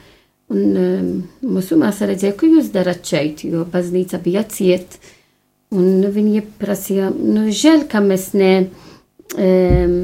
un 0.54 1.24
mūsu 1.42 1.78
māsa 1.80 2.08
redzēja, 2.10 2.36
ko 2.38 2.50
jūs 2.50 2.72
darat 2.74 3.06
šeit, 3.08 3.46
jo 3.48 3.66
baznīca 3.70 4.20
bija 4.24 4.46
cieta. 4.50 5.02
Un 5.76 6.06
viņi 6.14 6.44
prasīja, 6.60 7.10
nu, 7.10 7.48
žēl, 7.50 7.88
ka 7.90 8.00
mēs 8.06 8.30
ne, 8.38 8.52
um, 9.34 9.96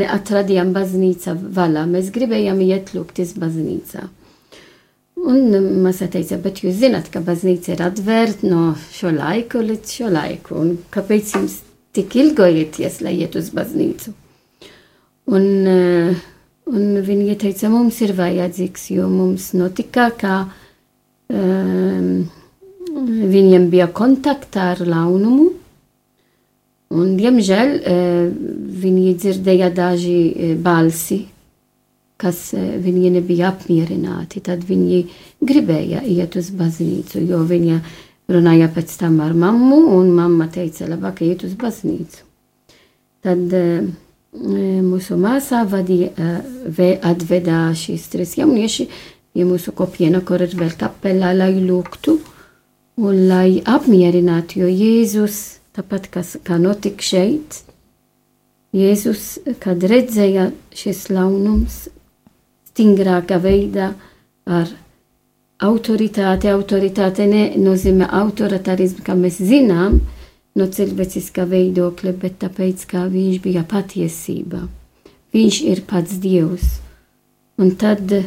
neatradījām 0.00 0.74
baznīca 0.74 1.36
valā. 1.38 1.86
Mēs 1.88 2.10
gribējām 2.14 2.60
iet 2.66 2.92
lūgties 2.96 3.36
baznīcā. 3.40 4.08
Un 5.24 5.54
māsa 5.80 6.10
teica, 6.12 6.36
bet 6.42 6.60
jūs 6.64 6.82
zināt, 6.82 7.08
ka 7.12 7.22
baznīca 7.24 7.72
ir 7.72 7.84
atvērta 7.86 8.50
no 8.50 8.74
šo 8.92 9.14
laiku 9.14 9.62
līdz 9.64 9.94
šo 10.00 10.10
laiku. 10.12 10.58
Un 10.60 10.74
kāpēc 10.92 11.36
jums 11.38 11.60
tik 11.96 12.18
ilgojaties, 12.18 13.00
lai 13.06 13.14
iet 13.22 13.38
uz 13.38 13.48
baznīcu? 13.54 14.12
Un, 15.32 15.46
uh, 15.70 16.24
un 16.70 17.02
viņi 17.04 17.36
teica, 17.40 17.68
mums 17.72 18.00
ir 18.04 18.14
vajadzīgs, 18.16 18.88
jo 18.94 19.08
mums 19.12 19.50
notika, 19.58 20.08
ka 20.16 20.36
um, 21.28 22.24
viņiem 23.34 23.68
bija 23.72 23.90
kontaktā 23.92 24.72
ar 24.74 24.82
launumu. 24.86 25.50
Un, 26.94 27.14
diemžēl 27.18 27.70
viņi 28.84 29.14
dzirdēja 29.18 29.70
daži 29.74 30.54
balsi, 30.62 31.24
kas 32.20 32.52
viņi 32.54 33.10
nebija 33.16 33.50
apmierināti. 33.50 34.42
Tad 34.44 34.62
viņi 34.68 35.00
gribēja 35.42 36.04
iet 36.06 36.36
uz 36.38 36.52
baznīcu, 36.54 37.24
jo 37.26 37.40
viņa 37.48 37.80
runāja 38.30 38.70
pēc 38.72 38.94
tam 39.00 39.18
ar 39.24 39.34
mammu, 39.34 39.80
un 39.96 40.12
mamma 40.14 40.46
teica, 40.52 40.86
labāk 40.88 41.24
iet 41.26 41.42
uz 41.48 41.56
baznīcu. 41.58 42.22
Tad 43.24 43.52
mūsu 44.34 45.16
māsā 45.20 45.62
vadīja, 45.70 46.10
atvedā 47.06 47.66
šīs 47.78 48.08
trīs 48.12 48.36
jaunieši 48.38 48.88
pie 49.34 49.44
mūsu 49.46 49.74
kopiena, 49.74 50.20
kur 50.22 50.42
ir 50.42 50.54
vēl 50.58 50.74
kapelā, 50.78 51.32
lai 51.34 51.54
lūgtu 51.58 52.18
un 53.02 53.26
lai 53.28 53.60
apmierinātu, 53.66 54.62
jo 54.62 54.70
Jēzus, 54.70 55.60
tāpat 55.74 56.10
kas, 56.10 56.36
kā 56.46 56.58
notika 56.58 57.02
šeit, 57.02 57.62
Jēzus, 58.74 59.38
kad 59.62 59.82
redzēja 59.86 60.50
šis 60.74 61.08
launums, 61.14 61.84
stingrākā 62.70 63.38
veidā 63.42 63.92
ar 64.46 64.70
autoritāti, 65.62 66.50
autoritāte 66.50 67.26
nenozīmē 67.30 68.08
autoritārismu, 68.22 69.04
kā 69.06 69.14
mēs 69.18 69.38
zinām, 69.38 70.00
no 70.58 70.68
cilvēciskā 70.70 71.46
viedokļa, 71.50 72.14
bet 72.22 72.38
tāpēc, 72.44 72.86
ka 72.90 73.06
viņš 73.10 73.40
bija 73.44 73.64
patiesība. 73.68 74.64
Viņš 75.34 75.60
ir 75.66 75.82
pats 75.88 76.18
Dievs. 76.22 76.78
Un 77.58 77.74
tad 77.78 78.10
e, 78.14 78.22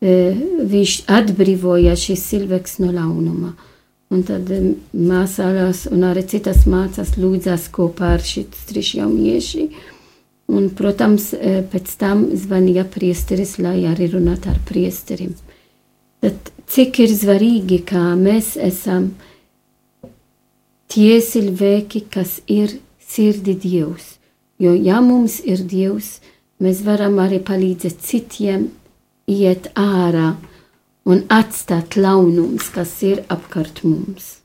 viņš 0.00 0.94
atbrīvoja 1.12 1.96
šis 1.96 2.24
cilvēks 2.30 2.78
no 2.84 2.92
launuma. 2.92 3.52
Un 4.08 4.24
tad 4.24 4.48
māsās 4.96 5.84
un 5.92 6.06
arī 6.08 6.24
citas 6.28 6.64
mācās 6.64 7.12
lūdzās 7.20 7.68
kopā 7.72 8.14
ar 8.16 8.24
trīs 8.24 8.94
jaunieši. 8.96 9.68
Un, 10.48 10.70
protams, 10.72 11.34
pēc 11.68 11.90
tam 12.00 12.22
zvanīja 12.32 12.86
priesteris, 12.88 13.58
lai 13.60 13.82
arī 13.84 14.06
runātu 14.14 14.48
ar 14.48 14.62
priesterim. 14.64 15.34
Tad 16.24 16.48
cik 16.72 17.02
ir 17.04 17.12
svarīgi, 17.12 17.82
kā 17.84 18.14
mēs 18.16 18.54
esam 18.56 19.10
tie 20.92 21.20
cilvēki, 21.24 22.06
kas 22.10 22.40
ir 22.46 22.78
sirdi 22.98 23.54
Dievs. 23.54 24.16
Jo, 24.58 24.74
ja 24.74 25.00
mums 25.04 25.38
ir 25.46 25.62
Dievs, 25.68 26.18
mēs 26.58 26.82
varam 26.86 27.20
arī 27.22 27.38
palīdzēt 27.44 28.02
citiem 28.02 28.68
iet 29.30 29.70
ārā 29.78 30.34
un 31.08 31.22
atstāt 31.32 31.96
launums, 31.96 32.68
kas 32.74 32.98
ir 33.06 33.22
apkārt 33.32 33.84
mums. 33.86 34.38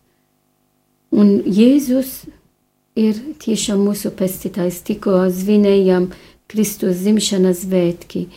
Un 1.14 1.42
Jēzus 1.46 2.24
ir 2.98 3.20
tiešām 3.42 3.84
mūsu 3.86 4.14
pestītājs, 4.18 4.82
tikko 4.86 5.26
svinējām 5.34 6.12
Kristus 6.50 7.02
zimšanas 7.04 7.64
svētki. 7.66 8.28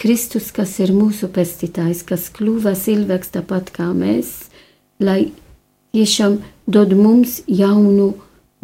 Kristus, 0.00 0.50
kas 0.52 0.74
ir 0.82 0.92
mūsu 0.94 1.30
pestītājs, 1.32 2.02
kas 2.06 2.28
kļuva 2.34 2.74
cilvēks 2.78 3.32
tāpat 3.36 3.70
kā 3.74 3.90
mēs, 3.96 4.50
lai 5.00 5.30
tiešām 5.94 6.38
dod 6.66 6.94
mums 6.98 7.40
jaunu 7.46 8.12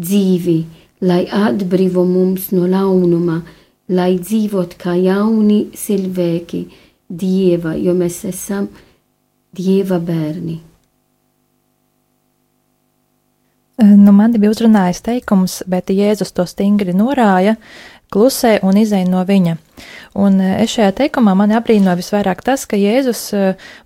dzīvi, 0.00 0.58
lai 1.06 1.24
atbrīvo 1.26 2.04
mums 2.08 2.50
no 2.54 2.66
launuma, 2.68 3.40
lai 3.90 4.14
dzīvot 4.18 4.76
kā 4.80 4.96
jauni 4.98 5.66
cilvēki 5.74 6.64
Dieva, 7.10 7.74
jo 7.74 7.94
mēs 7.98 8.20
esam 8.28 8.68
Dieva 9.56 9.98
bērni. 9.98 10.60
Nu, 13.80 14.12
man 14.12 14.36
bija 14.36 14.52
uzrunājis 14.52 15.00
teikums, 15.02 15.62
bet 15.66 15.90
Jēzus 15.90 16.34
to 16.36 16.44
stingri 16.46 16.92
norāja, 16.94 17.56
klusē 18.12 18.58
un 18.66 18.76
izēj 18.76 19.06
no 19.08 19.24
viņa. 19.26 19.56
Un 20.18 20.40
e, 20.42 20.50
es 20.64 20.74
šajā 20.74 20.90
teikumā 21.02 21.34
man 21.38 21.52
apbrīnoja 21.54 21.98
visvairāk 21.98 22.42
tas, 22.46 22.66
ka 22.68 22.78
Jēzus 22.78 23.22
e, 23.36 23.42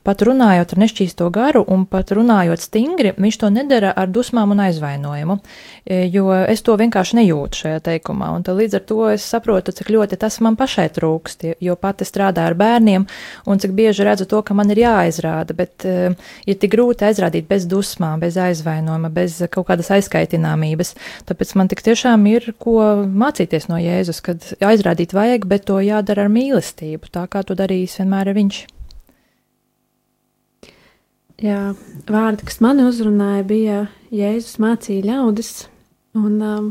pat 0.06 0.24
runājot 0.24 0.74
ar 0.74 0.80
nešķīsto 0.84 1.28
garu 1.34 1.64
un 1.68 1.84
pat 1.90 2.14
runājot 2.16 2.64
stingri, 2.64 3.12
viņš 3.18 3.40
to 3.42 3.50
nedara 3.52 3.92
ar 3.92 4.10
dusmām 4.12 4.54
un 4.54 4.62
aizvainojumu, 4.66 5.38
e, 5.84 6.04
jo 6.12 6.30
es 6.32 6.64
to 6.64 6.76
vienkārši 6.80 7.20
nejūtu 7.20 7.64
šajā 7.64 7.82
teikumā. 7.90 8.30
Un 8.36 8.46
līdz 8.46 8.78
ar 8.80 8.84
to 8.88 9.00
es 9.12 9.26
saprotu, 9.28 9.74
cik 9.76 9.92
ļoti 9.92 10.18
tas 10.20 10.40
man 10.44 10.56
pašai 10.60 10.88
trūkst, 10.96 11.46
jo 11.60 11.76
pati 11.80 12.08
strādāju 12.08 12.52
ar 12.52 12.58
bērniem 12.58 13.06
un 13.50 13.60
cik 13.60 13.74
bieži 13.76 14.06
redzu 14.06 14.28
to, 14.30 14.40
ka 14.46 14.56
man 14.56 14.72
ir 14.72 14.82
jāizrāda, 14.84 15.56
bet 15.56 15.84
ir 15.84 16.58
tik 16.60 16.72
grūti 16.72 17.06
aizrādīt 17.08 17.48
bez 17.48 17.66
dusmām, 17.68 18.22
bez 18.22 18.38
aizvainojuma, 18.40 19.10
bez 19.12 19.40
kaut 19.52 19.68
kādas 19.68 19.90
aizkaitināmības. 19.94 20.94
Tāpēc 21.28 21.54
man 21.58 21.70
tik 21.70 21.82
tiešām 21.84 22.26
ir 22.30 22.50
ko 22.60 23.04
mācīties 23.04 23.68
no 23.70 23.78
Jēzus, 23.80 24.20
kad 24.24 24.44
aizrādīt 24.64 25.14
vajag, 25.16 25.46
bet 25.50 25.66
to 25.68 25.80
jādara 25.84 26.26
ar 26.26 26.32
mīlestību, 26.32 27.10
tā 27.12 27.26
kā 27.30 27.42
to 27.46 27.56
darījis 27.58 27.98
vienmēr 28.00 28.32
viņš. 28.36 28.60
Jā, 31.42 31.74
vārdi, 32.06 32.46
kas 32.46 32.60
mani 32.62 32.84
uzrunāja, 32.86 33.42
bija 33.46 33.78
Jēzus 34.14 34.60
mācīja 34.62 35.02
ļaudis, 35.08 35.66
un 36.14 36.36
um, 36.46 36.68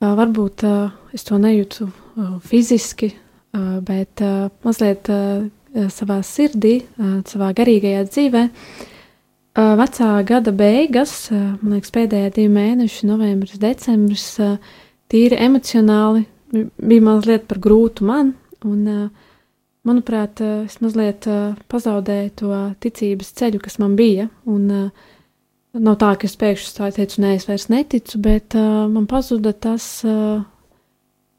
varbūt 0.00 0.62
uh, 0.68 0.92
es 1.16 1.26
to 1.26 1.40
nejūtu 1.42 1.88
uh, 1.88 2.36
fiziski, 2.46 3.10
uh, 3.10 3.80
bet 3.84 4.22
uh, 4.22 4.46
mazliet 4.64 5.10
uh, 5.10 5.48
savā 5.92 6.20
sirdī, 6.24 6.78
uh, 6.96 7.18
savā 7.26 7.50
garīgajā 7.58 8.06
dzīvē. 8.06 8.44
Uh, 8.46 9.74
vecā 9.80 10.12
gada 10.28 10.54
beigas, 10.54 11.18
uh, 11.32 11.56
man 11.58 11.80
liekas, 11.80 11.92
pēdējā 11.98 12.30
divi 12.38 12.54
mēneši, 12.54 13.10
novembris, 13.10 13.58
decembris, 13.58 14.30
uh, 14.38 14.56
tīri 15.10 15.38
emocionāli 15.42 16.28
bija 16.52 17.04
mazliet 17.04 17.46
par 17.50 17.60
grūtu 17.62 18.06
man, 18.06 18.34
un, 18.64 19.10
manuprāt, 19.86 20.40
es 20.66 20.78
mazliet 20.82 21.26
pazaudēju 21.70 22.32
to 22.40 22.62
ticības 22.82 23.32
ceļu, 23.38 23.60
kas 23.62 23.78
man 23.82 23.94
bija, 23.98 24.28
un 24.48 24.66
nav 25.76 25.98
tā, 26.00 26.14
ka 26.18 26.28
es 26.28 26.36
pēkšņi 26.40 26.74
tā 26.78 26.90
teicu, 26.96 27.20
nē, 27.22 27.36
es 27.38 27.46
vairs 27.48 27.68
neticu, 27.72 28.20
bet 28.22 28.56
man 28.56 29.06
pazuda 29.10 29.52
tas, 29.52 29.86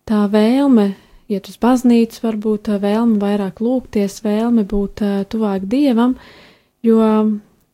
tā 0.08 0.22
vēlme 0.32 0.88
iet 1.28 1.50
uz 1.52 1.58
baznīcu, 1.60 2.22
varbūt 2.24 2.72
vēlme 2.80 3.20
vairāk 3.20 3.60
lūgties, 3.63 4.22
vēlme 4.24 4.63
būt 4.70 5.04
tuvāk 5.34 5.67
Dievam, 5.67 6.15
jo 6.86 7.02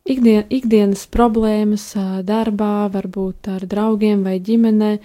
ikdien, 0.09 0.47
ikdienas 0.49 1.05
problēmas 1.13 1.91
darbā, 2.25 2.87
varbūt 2.93 3.51
ar 3.53 3.67
draugiem 3.69 4.25
vai 4.25 4.39
ģimenei, 4.41 4.97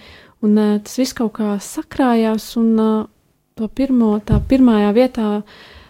Un 0.46 0.55
uh, 0.59 0.77
tas 0.85 0.98
viss 1.01 1.16
kaut 1.18 1.35
kā 1.40 1.57
sakrājās, 1.62 2.53
un 2.61 2.72
to 3.59 3.68
pirmo, 3.74 4.12
tā 4.22 4.38
pirmajā 4.51 4.94
vietā 4.94 5.29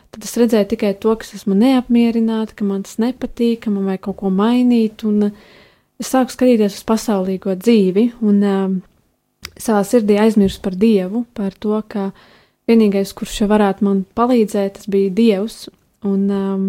tad 0.08 0.24
es 0.24 0.36
redzēju 0.40 0.70
tikai 0.70 0.94
to, 1.02 1.12
ka 1.20 1.26
esmu 1.36 1.56
neapmierināta, 1.58 2.56
ka 2.56 2.64
man 2.64 2.84
tas 2.86 2.96
nepatīk, 3.02 3.66
ka 3.66 3.72
man 3.74 3.90
vajag 3.90 4.06
kaut 4.06 4.20
ko 4.22 4.30
mainīt, 4.32 5.04
un 5.04 5.28
uh, 5.28 5.48
es 6.00 6.12
sāku 6.14 6.32
skatīties 6.32 6.78
uz 6.78 6.86
pasaulīgo 6.88 7.54
dzīvi, 7.58 8.06
un 8.24 8.42
savā 9.58 9.82
sirdī 9.86 10.18
aizmirsu 10.22 10.62
par 10.62 10.76
Dievu, 10.78 11.24
par 11.34 11.56
to, 11.58 11.78
ka 11.90 12.10
vienīgais, 12.68 13.14
kurš 13.16 13.42
varētu 13.50 13.86
man 13.86 14.04
palīdzēt, 14.18 14.78
tas 14.78 14.90
bija 14.90 15.14
Dievs, 15.14 15.66
un 16.06 16.28
um, 16.30 16.66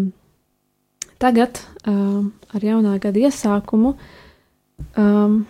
tagad 1.22 1.62
um, 1.86 2.32
ar 2.54 2.66
jaunā 2.66 2.96
gada 3.02 3.22
iesākumu 3.28 3.94
um, 4.98 5.42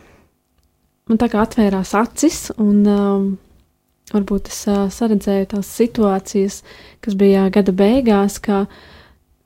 man 1.10 1.18
tā 1.18 1.26
kā 1.30 1.42
atvērās 1.42 1.92
acis, 1.98 2.38
un 2.62 2.84
um, 2.86 3.26
varbūt 4.14 4.50
es 4.52 4.62
uh, 4.70 4.86
saredzēju 4.92 5.50
tās 5.54 5.70
situācijas, 5.80 6.62
kas 7.02 7.16
bija 7.18 7.48
gada 7.52 7.74
beigās, 7.74 8.38
ka, 8.42 8.64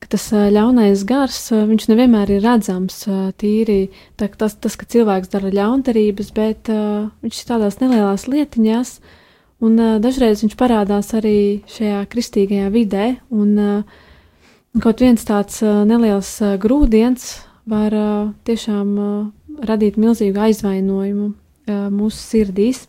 ka 0.02 0.10
tas 0.12 0.28
uh, 0.34 0.46
ļaunais 0.52 1.04
gars, 1.08 1.40
uh, 1.54 1.64
viņš 1.68 1.88
nevienmēr 1.90 2.36
ir 2.36 2.44
redzams 2.44 3.00
uh, 3.08 3.28
tīri, 3.40 3.88
tā, 4.20 4.28
tas, 4.28 4.56
tas, 4.60 4.76
ka 4.80 4.88
cilvēks 4.92 5.32
dara 5.32 5.52
ļaundarības, 5.54 6.32
bet 6.36 6.72
uh, 6.72 7.06
viņš 7.24 7.40
ir 7.40 7.52
tādās 7.52 7.80
nelielās 7.80 8.26
lietiņās, 8.28 8.96
un 9.64 9.78
uh, 9.80 9.94
dažreiz 10.04 10.44
viņš 10.44 10.58
parādās 10.60 11.14
arī 11.16 11.38
šajā 11.72 12.02
kristīgajā 12.12 12.72
vidē, 12.74 13.06
un 13.32 13.54
uh, 13.60 14.02
kaut 14.84 15.00
viens 15.00 15.24
tāds 15.24 15.62
uh, 15.64 15.80
neliels 15.88 16.36
uh, 16.44 16.58
grūdienis 16.60 17.30
var 17.72 17.96
uh, 17.96 18.28
tiešām 18.44 18.92
uh, 19.00 19.64
radīt 19.64 19.96
milzīgu 20.00 20.44
aizvainojumu 20.50 21.32
mūsu 21.68 22.18
sirdīs. 22.18 22.84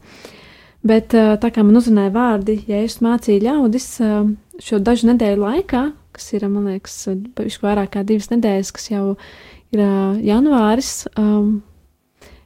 Bet 0.85 1.15
tā 1.15 1.49
kā 1.49 1.63
man 1.65 1.79
uzrunāja 1.79 2.13
vārdi, 2.13 2.59
ja 2.69 2.83
es 2.85 2.99
mācīju 3.01 3.41
ļaudis 3.47 3.87
šo 4.61 4.79
dažu 4.85 5.09
nedēļu 5.09 5.41
laikā, 5.41 5.81
kas 6.15 6.31
ir, 6.35 6.45
man 6.51 6.69
liekas, 6.69 6.99
pavisam 7.35 7.65
vairāk 7.65 7.95
kā 7.95 8.03
divas 8.07 8.29
nedēļas, 8.31 8.71
kas 8.75 8.91
jau 8.91 9.05
ir 9.73 9.81
janvāris, 10.27 10.91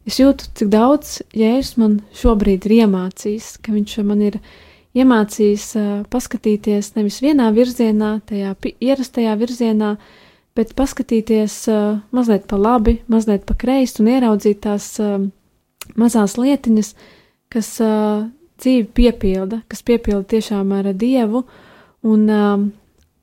es 0.08 0.20
jūtu, 0.22 0.48
cik 0.58 0.72
daudz 0.74 1.20
jēzus 1.38 1.78
man 1.82 2.00
šobrīd 2.18 2.70
ir 2.70 2.78
iemācījis, 2.86 3.52
ka 3.60 3.76
viņš 3.76 3.98
man 4.08 4.24
ir 4.26 4.40
iemācījis 4.98 5.68
paskatīties 6.10 6.94
nevis 6.96 7.20
vienā 7.22 7.52
virzienā, 7.54 8.16
tajā 8.30 8.56
ierastajā 8.80 9.36
virzienā, 9.42 9.98
bet 10.58 10.74
paskatīties 10.80 11.60
mazliet 12.16 12.48
pa 12.50 12.58
labi, 12.58 13.02
mazliet 13.12 13.46
pa 13.46 13.60
kreisi 13.60 14.02
un 14.02 14.10
ieraudzīt 14.16 14.64
tās 14.66 14.96
uh, 15.04 15.28
mazās 15.98 16.38
lietiņas, 16.38 16.94
kas 17.50 17.72
uh, 17.82 18.28
dzīvi 18.60 18.88
piepilda, 18.96 19.64
kas 19.72 19.84
piepilda 19.86 20.28
tiešām 20.36 20.72
ar 20.76 20.92
Dievu, 20.94 21.44
un 22.06 22.30
um, 22.30 22.70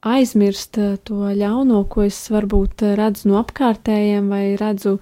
aizmirst 0.06 0.78
uh, 0.80 0.96
to 1.04 1.30
ļauno, 1.36 1.84
ko 1.90 2.06
es 2.06 2.18
varbūt 2.32 2.84
uh, 2.86 2.94
redzu 2.98 3.30
no 3.30 3.40
apkārtējiem 3.42 4.30
vai 4.32 4.44
redzu 4.60 4.96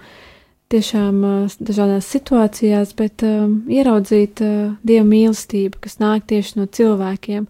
tiešām 0.73 1.23
uh, 1.25 1.57
dažādās 1.61 2.09
situācijās, 2.11 2.95
bet 2.99 3.25
um, 3.27 3.63
ieraudzīt 3.71 4.43
uh, 4.45 4.75
Dieva 4.87 5.07
mīlestību, 5.09 5.81
kas 5.85 6.01
nāk 6.03 6.29
tieši 6.31 6.61
no 6.61 6.67
cilvēkiem, 6.67 7.49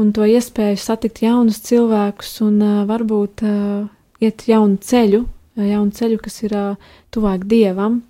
un 0.00 0.12
to 0.16 0.26
iespēju 0.28 0.80
satikt 0.80 1.22
jaunus 1.24 1.62
cilvēkus 1.68 2.40
un 2.46 2.60
uh, 2.64 2.82
varbūt 2.88 3.46
uh, 3.46 3.86
iet 4.22 4.46
jaunu 4.48 4.80
ceļu, 4.80 5.24
uh, 5.24 5.64
jaunu 5.66 5.96
ceļu, 5.96 6.20
kas 6.22 6.42
ir 6.46 6.56
uh, 6.56 6.92
tuvāk 7.14 7.48
Dievam. 7.50 8.02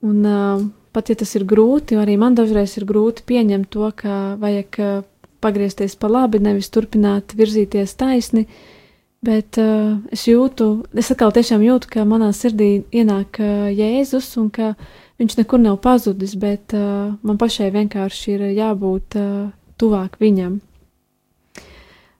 Un, 0.00 0.24
uh, 0.24 0.62
pat 0.96 1.10
ja 1.12 1.16
tas 1.20 1.34
ir 1.36 1.44
grūti, 1.48 1.98
arī 2.00 2.16
man 2.20 2.36
dažreiz 2.38 2.76
ir 2.80 2.86
grūti 2.88 3.24
pieņemt 3.28 3.68
to, 3.72 3.90
ka 3.96 4.36
vajag 4.40 4.78
uh, 4.80 5.02
pagriezties 5.44 5.96
pa 6.00 6.08
labi, 6.08 6.40
nevis 6.40 6.70
turpināt 6.72 7.34
virzīties 7.36 7.96
taisni. 8.00 8.46
Bet 9.20 9.58
uh, 9.60 9.98
es 10.12 10.24
jūtu, 10.24 10.70
es 10.96 11.12
atkal 11.12 11.34
tiešām 11.36 11.60
jūtu, 11.66 11.90
ka 11.92 12.06
manā 12.08 12.30
sirdī 12.36 12.86
ienāk 12.96 13.42
uh, 13.44 13.68
Jēzus 13.68 14.32
un 14.40 14.48
ka 14.48 14.72
viņš 15.20 15.36
nekur 15.42 15.60
nav 15.60 15.76
pazudis, 15.84 16.32
bet 16.40 16.72
uh, 16.72 17.12
man 17.20 17.36
pašai 17.40 17.68
vienkārši 17.74 18.36
ir 18.38 18.46
jābūt 18.56 19.20
uh, 19.20 19.50
tuvāk 19.76 20.16
viņam. 20.20 20.62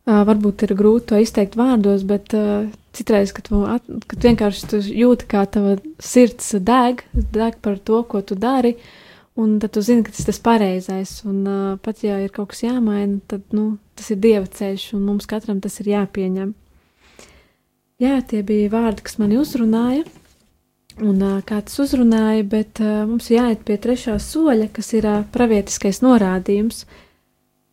Uh, 0.08 0.22
varbūt 0.26 0.64
ir 0.64 0.72
grūti 0.78 1.10
to 1.10 1.18
izteikt 1.20 1.58
vārdos, 1.60 2.06
bet 2.08 2.32
uh, 2.34 2.70
citreiz, 2.96 3.34
kad, 3.36 3.50
at, 3.68 3.84
kad 4.08 4.24
vienkārši 4.24 4.70
tu 4.70 4.80
jūti, 4.80 5.28
kā 5.28 5.44
tava 5.44 5.76
sirds 6.02 6.54
deg, 6.64 7.04
deg 7.12 7.60
par 7.60 7.76
to, 7.84 8.00
ko 8.08 8.22
tu 8.24 8.38
dari, 8.40 8.72
uh, 8.78 9.10
Un 9.40 9.58
tad 9.58 9.70
tu 9.70 9.80
zini, 9.80 10.02
ka 10.04 10.10
tas 10.10 10.20
ir 10.20 10.26
tas 10.28 10.40
pareizais. 10.42 11.10
Un 11.24 11.44
uh, 11.46 11.76
pat 11.80 12.02
ja 12.04 12.18
ir 12.20 12.32
kaut 12.34 12.50
kas 12.52 12.64
jāmaina, 12.64 13.20
tad 13.30 13.54
nu, 13.56 13.78
tas 13.96 14.10
ir 14.10 14.18
dieva 14.20 14.46
ceļš, 14.46 14.90
un 14.98 15.06
mums 15.06 15.28
katram 15.30 15.62
tas 15.64 15.78
ir 15.80 15.92
jāpieņem. 15.94 16.50
Jā, 18.00 18.16
tie 18.26 18.40
bija 18.44 18.72
vārdi, 18.72 19.04
kas 19.06 19.20
mani 19.20 19.38
uzrunāja, 19.40 20.04
un 20.98 21.22
uh, 21.22 21.38
kā 21.46 21.60
tas 21.64 21.78
uzrunāja, 21.84 22.44
bet 22.52 22.82
uh, 22.82 23.04
mums 23.08 23.30
jāiet 23.32 23.62
pie 23.64 23.78
trešā 23.80 24.18
soļa, 24.20 24.68
kas 24.76 24.92
ir 24.98 25.08
uh, 25.08 25.22
pravietiskais 25.32 26.02
norādījums. 26.04 26.84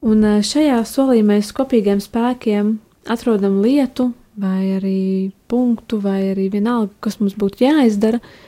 Un 0.06 0.22
uh, 0.26 0.42
šajā 0.46 0.82
solī 0.86 1.24
mēs 1.26 1.54
kopīgiem 1.58 2.02
spēkiem 2.04 2.76
atrodam 3.10 3.62
lietu, 3.64 4.12
vai 4.38 4.78
arī 4.78 5.32
punktu, 5.50 5.98
vai 6.04 6.34
arī 6.36 6.52
vienalga, 6.54 6.94
kas 7.02 7.18
mums 7.22 7.34
būtu 7.40 7.66
jāizdara, 7.66 8.22
uh, 8.22 8.48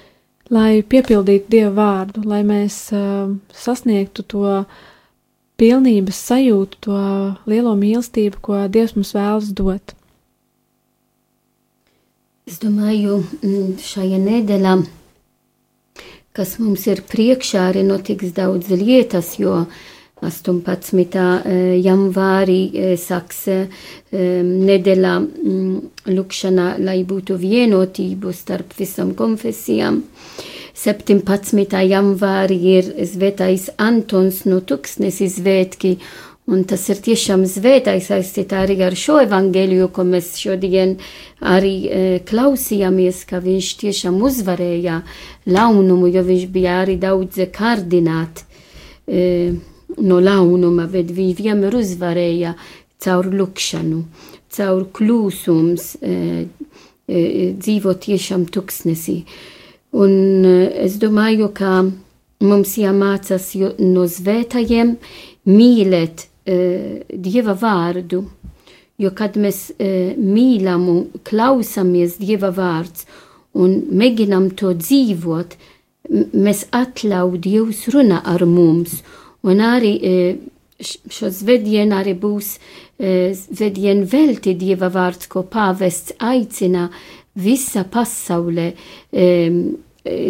lai 0.54 0.82
piepildītu 0.82 1.50
Dieva 1.54 1.72
vārdu, 1.78 2.24
lai 2.28 2.42
mēs 2.46 2.90
uh, 2.96 3.32
sasniegtu 3.54 4.26
to 4.34 4.64
pilnības 5.60 6.22
sajūtu, 6.30 6.80
to 6.88 7.00
lielo 7.50 7.76
mīlestību, 7.78 8.42
ko 8.42 8.64
Dievs 8.72 8.96
mums 8.98 9.14
vēlas 9.16 9.52
dot. 9.56 9.94
Es 12.50 12.58
domāju, 12.64 13.20
mm, 13.44 13.76
šajā 13.86 14.18
nedēļā, 14.24 14.74
kas 16.34 16.56
mums 16.64 16.88
ir 16.90 17.04
priekšā, 17.06 17.68
arī 17.70 17.86
notiks 17.86 18.34
daudz 18.34 18.72
lietas, 18.74 19.36
jo 19.38 19.68
18. 20.26 21.16
Eh, 21.16 21.80
janvārī 21.84 22.60
eh, 22.74 22.94
sāks 23.00 23.46
nedēļā 24.10 25.16
mm, 25.22 25.74
lūkšana, 26.10 26.70
lai 26.82 27.04
būtu 27.06 27.38
vienotību 27.38 28.34
starp 28.34 28.74
visam 28.80 29.14
konfesijām. 29.18 30.02
17. 30.80 31.76
janvārī 31.92 32.58
ir 32.78 32.90
svētais 33.06 33.68
Antons 33.78 34.46
no 34.48 34.62
Tuksnes 34.64 35.20
izvētki, 35.26 35.98
un 36.50 36.64
tas 36.64 36.86
ir 36.90 37.02
tiešām 37.04 37.44
svētais 37.50 38.08
aizcitā 38.16 38.64
arī 38.64 38.80
ar 38.88 38.96
šo 38.98 39.20
evangeliju, 39.26 39.90
ko 39.94 40.06
mēs 40.08 40.32
šodien 40.40 40.96
arī 41.46 41.74
e, 41.86 42.00
klausījāmies, 42.30 43.26
ka 43.30 43.42
viņš 43.44 43.74
tiešām 43.84 44.22
uzvarēja 44.30 45.02
launumu, 45.52 46.10
jo 46.10 46.24
viņš 46.26 46.48
bija 46.54 46.80
arī 46.86 46.96
daudz 47.02 47.44
kārdināt 47.54 48.46
e, 49.06 49.52
no 50.02 50.20
launuma, 50.24 50.88
bet 50.92 51.12
viņš 51.16 51.40
vienmēr 51.44 51.78
uzvarēja 51.80 52.56
caur 53.04 53.30
lukšanu, 53.32 54.04
caur 54.56 54.86
klusums, 54.96 55.94
e, 56.02 56.48
e, 57.08 57.22
dzīvo 57.60 57.96
tiešām 58.06 58.48
tuksnesī. 58.52 59.22
Un 60.00 60.46
e, 60.46 60.58
es 60.86 61.00
domāju, 61.02 61.52
ka 61.56 61.84
mums 62.46 62.76
jāmācās 62.80 63.52
no 63.84 64.06
svētajiem 64.08 64.96
mīlēt 65.50 66.28
e, 66.46 66.60
Dieva 67.10 67.56
vārdu, 67.58 68.24
jo 69.00 69.12
kad 69.16 69.40
mēs 69.40 69.70
e, 69.80 70.14
mīlam 70.18 70.88
un 70.92 71.02
klausamies 71.28 72.20
Dieva 72.20 72.52
vārds 72.56 73.08
un 73.60 73.76
mēģinam 73.98 74.52
to 74.60 74.74
dzīvot, 74.78 75.56
mēs 76.34 76.66
atļauj 76.76 77.40
Dievs 77.44 77.88
runa 77.94 78.22
ar 78.26 78.46
mums, 78.50 79.02
un 79.48 79.62
arī 79.64 79.94
e, 80.00 80.16
šo 80.80 81.30
svētdienu 81.34 81.98
arī 82.00 82.16
būs 82.20 82.56
e, 82.56 83.36
svētdienu 83.36 84.08
velti 84.10 84.56
Dieva 84.60 84.90
vārds, 84.94 85.30
ko 85.32 85.44
pāvests 85.44 86.16
aicina 86.20 86.90
visa 87.40 87.86
pasaulē 87.88 88.72
e, 89.12 89.28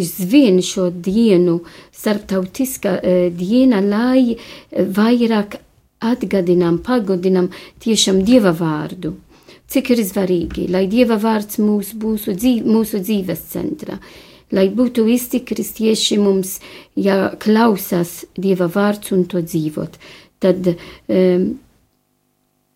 zvien 0.04 0.60
šo 0.66 0.90
dienu, 0.90 1.60
starptautiskā 1.96 3.00
e, 3.00 3.16
diena, 3.30 3.82
lai 3.86 4.36
vairāk 4.74 5.60
atgādinām, 6.00 6.80
pagodinām 6.84 7.50
tiešām 7.84 8.24
Dieva 8.26 8.54
vārdu. 8.56 9.16
Cik 9.70 9.92
ir 9.94 10.02
svarīgi, 10.02 10.66
lai 10.72 10.88
Dieva 10.90 11.20
vārds 11.22 11.60
mūs 11.62 11.94
būtu 12.00 12.34
dzīv, 12.34 12.66
mūsu 12.66 13.04
dzīves 13.04 13.44
centrā, 13.52 14.00
lai 14.56 14.70
būtu 14.74 15.06
visi 15.06 15.44
kristieši 15.46 16.18
mums 16.22 16.58
jāklausās 16.98 18.26
Dieva 18.38 18.70
vārds 18.72 19.14
un 19.16 19.28
to 19.30 19.44
dzīvot 19.46 20.00
tad 20.40 20.72
um, 20.72 21.46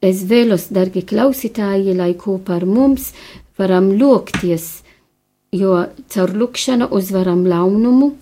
es 0.03 0.23
vēlos, 0.27 0.67
dargi 0.75 1.03
klausītāji, 1.07 1.95
lai 1.97 2.13
kopā 2.19 2.59
ar 2.59 2.67
mums 2.67 3.11
varam 3.59 3.91
lūgties, 3.97 4.83
jo 5.55 5.77
caur 6.11 6.33
lūkšanu 6.41 6.89
uzvaram 6.97 7.45
launumu, 7.47 8.13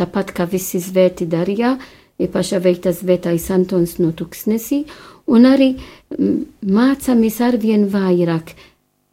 tāpat 0.00 0.34
kā 0.34 0.48
visi 0.50 0.80
svēti 0.82 1.28
darīja, 1.30 1.76
īpaši 2.18 2.62
veiktas 2.62 3.02
svētais 3.02 3.50
Antons 3.54 3.98
no 4.00 4.12
Tuksnesī, 4.16 4.84
un 5.30 5.46
arī 5.50 5.74
mācāmies 6.14 7.40
arvien 7.42 7.86
vairāk 7.90 8.54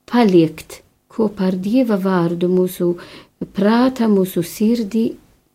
paliekt 0.10 0.82
kopā 1.12 1.52
ar 1.52 1.58
Dieva 1.60 1.98
vārdu 2.02 2.50
mūsu 2.50 2.96
prāta, 3.56 4.10
mūsu 4.12 4.44
sirdī, 4.46 5.08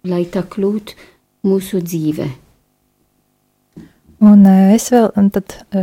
lai 0.07 0.25
tā 0.31 0.43
kļūtu 0.47 0.99
mūsu 1.47 1.83
dzīve. 1.85 2.29
Un 4.27 4.47
es 4.49 4.87
vēl 4.89 5.11
un 5.21 5.27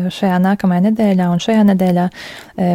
šajā 0.10 0.40
nākamajā 0.42 0.84
nedēļā 0.88 1.28
un 1.30 1.42
šajā 1.44 1.68
nedēļā 1.70 2.08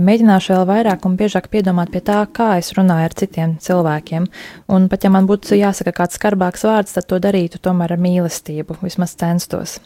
mēģināšu 0.07 0.53
vēl 0.55 0.67
vairāk 0.69 1.07
un 1.09 1.17
biežāk 1.19 1.49
piedomāt 1.51 1.91
pie 1.91 1.99
tā, 2.07 2.21
kā 2.31 2.53
es 2.61 2.71
runāju 2.79 3.09
ar 3.09 3.17
citiem 3.19 3.57
cilvēkiem. 3.65 4.29
Un 4.71 4.87
pat 4.89 5.03
ja 5.03 5.11
man 5.11 5.27
būtu 5.27 5.59
jāsaka 5.59 5.97
kāds 5.97 6.15
skarbāks 6.21 6.63
vārds, 6.63 6.95
tad 6.95 7.09
to 7.11 7.19
darītu 7.19 7.59
tomēr 7.59 7.97
ar 7.97 8.03
mīlestību, 8.05 8.79
vismaz 8.85 9.17
censtos. 9.19 9.81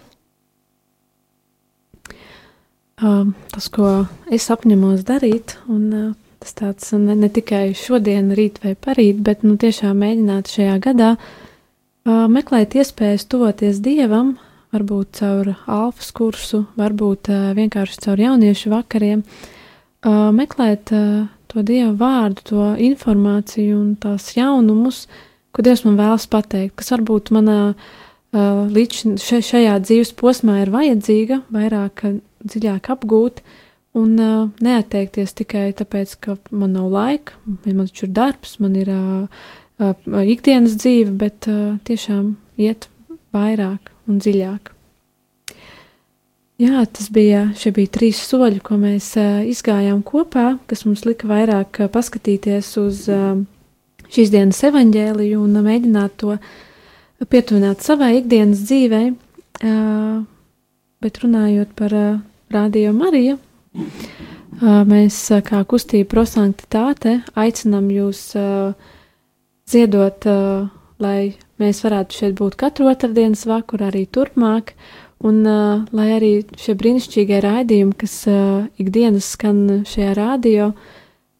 Tas, 3.00 3.70
ko 3.72 4.04
es 4.30 4.50
apņemos 4.52 5.08
darīt, 5.08 5.56
un 5.72 6.12
tas 6.42 6.56
tāds 6.58 6.92
ne, 6.98 7.14
ne 7.18 7.30
tikai 7.32 7.72
šodien, 7.78 8.32
rīt 8.36 8.60
vai 8.64 8.74
parīt, 8.74 9.22
bet 9.24 9.44
nu, 9.46 9.56
tiešām 9.60 10.02
mēģināt 10.02 10.50
šajā 10.52 10.78
gadā 10.82 11.10
uh, 11.16 12.26
meklēt 12.32 12.76
iespējas 12.78 13.28
tuvoties 13.30 13.80
Dievam, 13.84 14.36
varbūt 14.74 15.20
caur 15.20 15.52
alfas 15.70 16.10
kursu, 16.16 16.64
varbūt 16.80 17.30
uh, 17.32 17.50
vienkārši 17.58 18.00
caur 18.06 18.22
jauniešu 18.22 18.72
vakariem, 18.72 19.22
uh, 19.22 20.30
meklēt 20.34 20.94
uh, 20.96 21.28
to 21.52 21.62
dievu 21.66 21.94
vārdu, 22.00 22.46
to 22.48 22.70
informāciju 22.80 23.76
un 23.76 23.92
tās 24.00 24.32
jaunumus, 24.36 25.04
ko 25.52 25.64
Dievs 25.64 25.84
man 25.84 25.98
vēlas 26.00 26.24
pateikt, 26.32 26.78
kas 26.80 26.94
varbūt 26.94 27.32
manā 27.36 27.60
uh, 27.72 28.62
līdz 28.72 29.20
šajā 29.20 29.76
dzīves 29.84 30.14
posmā 30.16 30.62
ir 30.62 30.72
vajadzīga, 30.72 31.42
vairāk 31.52 32.06
dziļāk 32.42 32.88
apgūt. 32.96 33.42
Un 33.92 34.12
uh, 34.16 34.48
neatteikties 34.64 35.34
tikai 35.36 35.66
tāpēc, 35.76 36.14
ka 36.24 36.38
man 36.48 36.72
nav 36.72 36.88
laika, 36.94 37.36
man 37.66 37.84
taču 37.90 38.06
ir 38.06 38.14
darbs, 38.16 38.54
man 38.64 38.78
ir 38.80 38.88
uh, 38.88 39.42
uh, 39.84 40.22
ikdienas 40.24 40.78
dzīve, 40.80 41.12
bet 41.20 41.48
uh, 41.52 41.74
tiešām 41.84 42.30
iet 42.56 42.88
vairāk 43.36 43.92
un 44.08 44.22
dziļāk. 44.22 44.72
Jā, 46.62 46.86
tas 46.88 47.10
bija, 47.12 47.46
šie 47.58 47.74
bija 47.76 47.92
trīs 47.92 48.22
soļi, 48.30 48.62
ko 48.64 48.80
mēs 48.80 49.10
uh, 49.20 49.42
izgājām 49.50 50.00
kopā, 50.08 50.54
kas 50.70 50.86
mums 50.88 51.04
lika 51.04 51.28
vairāk 51.28 51.82
uh, 51.82 51.92
paskatīties 51.92 52.72
uz 52.80 53.04
uh, 53.12 53.36
šīs 54.08 54.32
dienas 54.32 54.64
evaņģēliju 54.72 55.40
un 55.42 55.56
uh, 55.58 55.64
mēģināt 55.68 56.16
to 56.22 56.38
pietuvināt 57.28 57.84
savai 57.84 58.14
ikdienas 58.22 58.64
dzīvei, 58.64 59.12
uh, 59.12 60.20
bet 61.04 61.24
runājot 61.24 61.76
par 61.76 61.98
uh, 61.98 62.20
Radio 62.56 62.96
Marija. 62.96 63.36
Mēs, 64.62 65.16
kā 65.46 65.62
kustība 65.66 66.10
prosanktitāte, 66.12 67.22
aicinām 67.34 67.88
jūs 67.90 68.20
ziedot, 69.72 70.26
lai 71.02 71.34
mēs 71.62 71.80
varētu 71.84 72.18
šeit 72.18 72.34
būt 72.38 72.58
katru 72.60 72.90
otrdienas 72.92 73.46
vakaru, 73.48 73.88
arī 73.88 74.04
turpmāk, 74.06 74.74
un 75.24 75.42
lai 75.94 76.08
arī 76.18 76.32
šie 76.58 76.74
brīnišķīgie 76.78 77.38
raidījumi, 77.42 77.96
kas 77.98 78.16
ikdienas 78.82 79.32
skan 79.34 79.84
šajā 79.88 80.12
radio, 80.18 80.72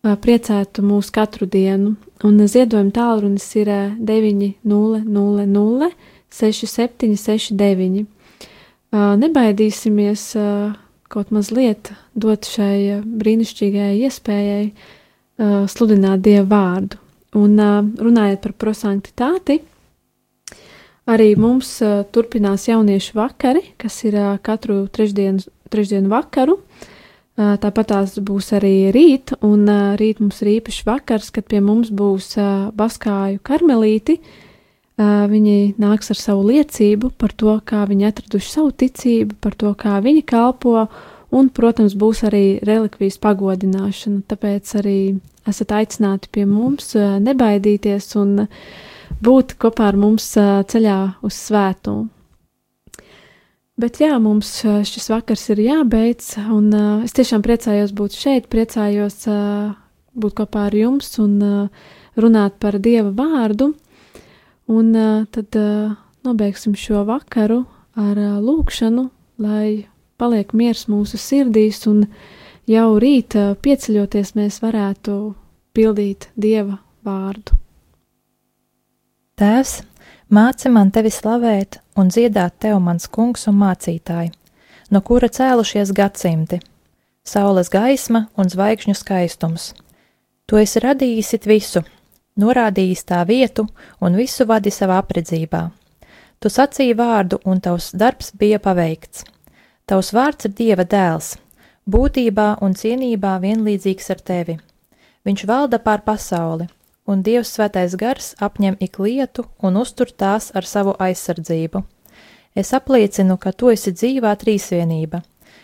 priecētu 0.02 0.82
mūs 0.82 1.12
katru 1.14 1.46
dienu. 1.46 1.96
Un 2.26 2.38
ziedojuma 2.46 2.90
tālrunis 2.94 3.46
ir 3.60 3.68
900 4.00 5.92
6769. 6.32 8.06
Nebaidīsimies 8.92 10.24
kaut 11.12 11.32
mazliet 11.34 11.92
dot 12.18 12.48
šai 12.48 13.02
brīnišķīgajai 13.04 13.98
iespējai 14.08 14.64
uh, 14.70 15.64
sludināt 15.70 16.24
Dievu 16.24 16.48
vārdu. 16.50 17.00
Un 17.38 17.56
uh, 17.60 17.80
runājot 17.80 18.42
par 18.44 18.54
prosanktitāti, 18.64 19.60
arī 21.08 21.32
mums 21.40 21.74
uh, 21.84 22.02
turpinās 22.12 22.68
jauniešu 22.68 23.16
vakari, 23.20 23.64
kas 23.80 24.00
ir 24.08 24.18
uh, 24.20 24.34
katru 24.44 24.86
trešdienu, 24.92 25.44
trešdienu 25.72 26.12
vakaru. 26.12 26.58
Uh, 27.32 27.56
tāpat 27.60 27.92
tās 27.94 28.16
būs 28.20 28.52
arī 28.58 28.92
rīt, 28.92 29.32
un 29.40 29.64
uh, 29.64 29.92
rīt 30.00 30.20
mums 30.20 30.40
ir 30.44 30.58
īpašs 30.58 30.86
vakars, 30.88 31.32
kad 31.32 31.48
pie 31.48 31.62
mums 31.64 31.92
būs 31.92 32.34
uh, 32.36 32.72
baskāju 32.76 33.40
karmelīti. 33.44 34.20
Uh, 34.20 34.51
viņi 35.30 35.74
nāks 35.82 36.12
ar 36.12 36.18
savu 36.20 36.46
liecību 36.50 37.12
par 37.18 37.34
to, 37.38 37.56
kā 37.64 37.84
viņi 37.88 38.08
atraduši 38.08 38.52
savu 38.52 38.72
ticību, 38.82 39.36
par 39.42 39.56
to, 39.58 39.74
kā 39.78 39.98
viņi 40.04 40.24
kalpo, 40.28 40.86
un, 41.32 41.50
protams, 41.54 41.96
būs 41.98 42.24
arī 42.28 42.60
relikvijas 42.66 43.20
pagodināšana. 43.22 44.24
Tāpēc 44.30 44.74
arī 44.80 44.98
esat 45.48 45.74
aicināti 45.76 46.30
pie 46.32 46.46
mums, 46.46 46.94
nebaidīties 46.96 48.10
un 48.20 48.48
būt 49.22 49.56
kopā 49.60 49.92
ar 49.92 50.00
mums 50.00 50.32
ceļā 50.36 50.98
uz 51.24 51.38
svētumu. 51.48 52.10
Bet 53.82 54.02
jā, 54.02 54.12
mums 54.20 54.50
šis 54.62 55.08
vakars 55.10 55.46
ir 55.54 55.62
jābeidz, 55.64 56.34
un 56.52 56.68
uh, 56.76 57.04
es 57.06 57.14
tiešām 57.16 57.40
priecājos 57.42 57.94
būt 57.96 58.14
šeit, 58.14 58.50
priecājos 58.52 59.24
uh, 59.32 59.72
būt 60.12 60.36
kopā 60.42 60.66
ar 60.68 60.76
jums 60.76 61.08
un 61.22 61.38
uh, 61.42 61.86
runāt 62.20 62.58
par 62.60 62.76
Dieva 62.84 63.10
vārdu. 63.16 63.72
Un 64.70 64.92
tad 65.34 65.56
nobeigsim 66.22 66.76
šo 66.78 67.02
vakaru 67.08 67.64
ar 67.98 68.18
lūkšanu, 68.42 69.08
lai 69.42 69.88
paliek 70.20 70.52
miers 70.54 70.86
mūsu 70.86 71.18
sirdīs, 71.18 71.82
un 71.90 72.06
jau 72.70 72.88
rīt 73.02 73.34
pieceļoties 73.64 74.34
mēs 74.38 74.60
varētu 74.62 75.16
pildīt 75.74 76.28
Dieva 76.38 76.78
vārdu. 77.04 77.58
Tēvs, 79.40 79.80
māci 80.30 80.70
man 80.70 80.92
tevi 80.94 81.10
slavēt 81.10 81.80
un 81.98 82.12
dziedāt 82.12 82.60
tev, 82.62 82.78
mans 82.84 83.08
kungs 83.10 83.48
un 83.50 83.56
mācītāji, 83.62 84.30
no 84.92 85.00
kura 85.02 85.26
cēlušies 85.32 85.90
gadsimti, 85.96 86.60
saules 87.24 87.72
gaisma 87.72 88.26
un 88.38 88.52
zvaigžņu 88.52 88.94
skaistums. 88.98 89.72
Tu 90.46 90.60
esi 90.60 90.82
radījis 90.84 91.34
visu, 91.48 91.82
norādījis 92.36 93.04
tā 93.08 93.22
vietu 93.28 93.66
un 94.00 94.16
visu 94.16 94.46
vadi 94.48 94.70
savā 94.70 94.98
apredzībā. 95.02 95.68
Tu 96.40 96.50
sacīji 96.50 96.96
vārdu, 96.98 97.38
un 97.46 97.60
tavs 97.60 97.92
darbs 97.94 98.32
bija 98.34 98.58
paveikts. 98.58 99.24
Tavs 99.86 100.12
vārds 100.14 100.48
ir 100.48 100.54
Dieva 100.58 100.84
dēls, 100.84 101.36
būtībā 101.86 102.56
un 102.62 102.74
cienībā 102.74 103.36
vienlīdzīgs 103.42 104.10
ar 104.14 104.22
tevi. 104.22 104.58
Viņš 105.26 105.44
valda 105.46 105.78
pār 105.78 106.02
pasauli, 106.06 106.66
un 107.06 107.22
Dievs 107.22 107.52
svētais 107.54 107.94
gars 107.98 108.32
apņem 108.42 108.78
ik 108.80 108.98
lietu 108.98 109.44
un 109.62 109.78
uztur 109.78 110.10
tās 110.10 110.50
ar 110.54 110.66
savu 110.66 110.96
aizsardzību. 110.98 111.82
Es 112.54 112.72
apliecinu, 112.74 113.38
ka 113.38 113.52
tu 113.52 113.70
esi 113.72 113.94
dzīvā 113.94 114.34
trīsvienība, 114.36 115.22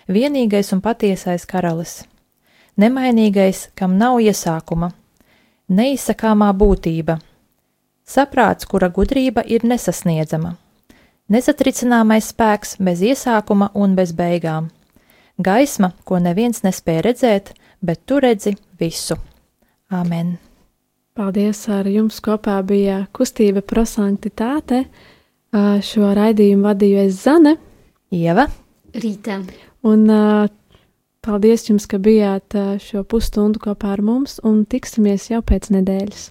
vienīgais 0.09 0.73
un 0.73 0.81
patiesais 0.81 1.45
karalis, 1.47 2.05
nemainīgais, 2.79 3.69
kam 3.75 3.99
nav 3.99 4.23
iesākuma, 4.23 4.93
neizsakāmā 5.69 6.49
būtība, 6.57 7.19
saprāts, 8.09 8.67
kura 8.69 8.89
gudrība 8.89 9.45
ir 9.47 9.65
nesasniedzama, 9.69 10.57
nesatricināmais 11.29 12.33
spēks 12.33 12.77
bez 12.81 13.05
iesākuma 13.05 13.71
un 13.75 13.95
bez 13.99 14.13
beigām, 14.17 14.71
gaisma, 15.39 15.93
ko 16.05 16.21
neviens 16.23 16.65
nespēja 16.65 17.07
redzēt, 17.11 17.55
bet 17.83 18.05
tu 18.07 18.21
redzi 18.21 18.57
visu. 18.81 19.19
Āmen! 19.89 20.37
Paldies! 21.19 21.65
Ar 21.73 21.89
jums 21.91 22.21
kopā 22.23 22.61
bija 22.63 23.01
kustība 23.17 23.59
prosanktitāte. 23.67 24.85
Šo 25.51 26.13
raidījumu 26.15 26.69
vadīju 26.69 27.01
es 27.09 27.23
Zane. 27.25 27.57
Ieva! 28.15 28.45
Rītā! 28.95 29.41
Un 29.89 30.05
uh, 30.13 30.45
Paldies 31.29 31.67
jums, 31.69 31.85
ka 31.85 31.99
bijāt 32.01 32.55
šo 32.81 33.03
pusstundu 33.05 33.61
kopā 33.61 33.91
ar 33.99 34.01
mums, 34.01 34.39
un 34.49 34.63
tiksimies 34.65 35.27
jau 35.29 35.43
pēc 35.45 35.69
nedēļas. 35.75 36.23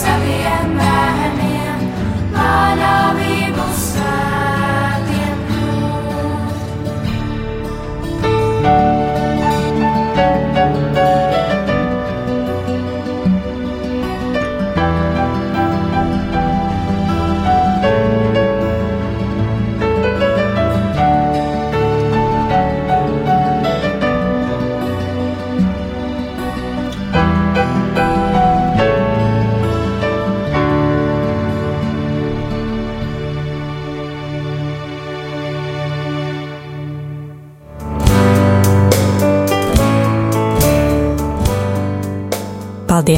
Sabe 0.00 0.59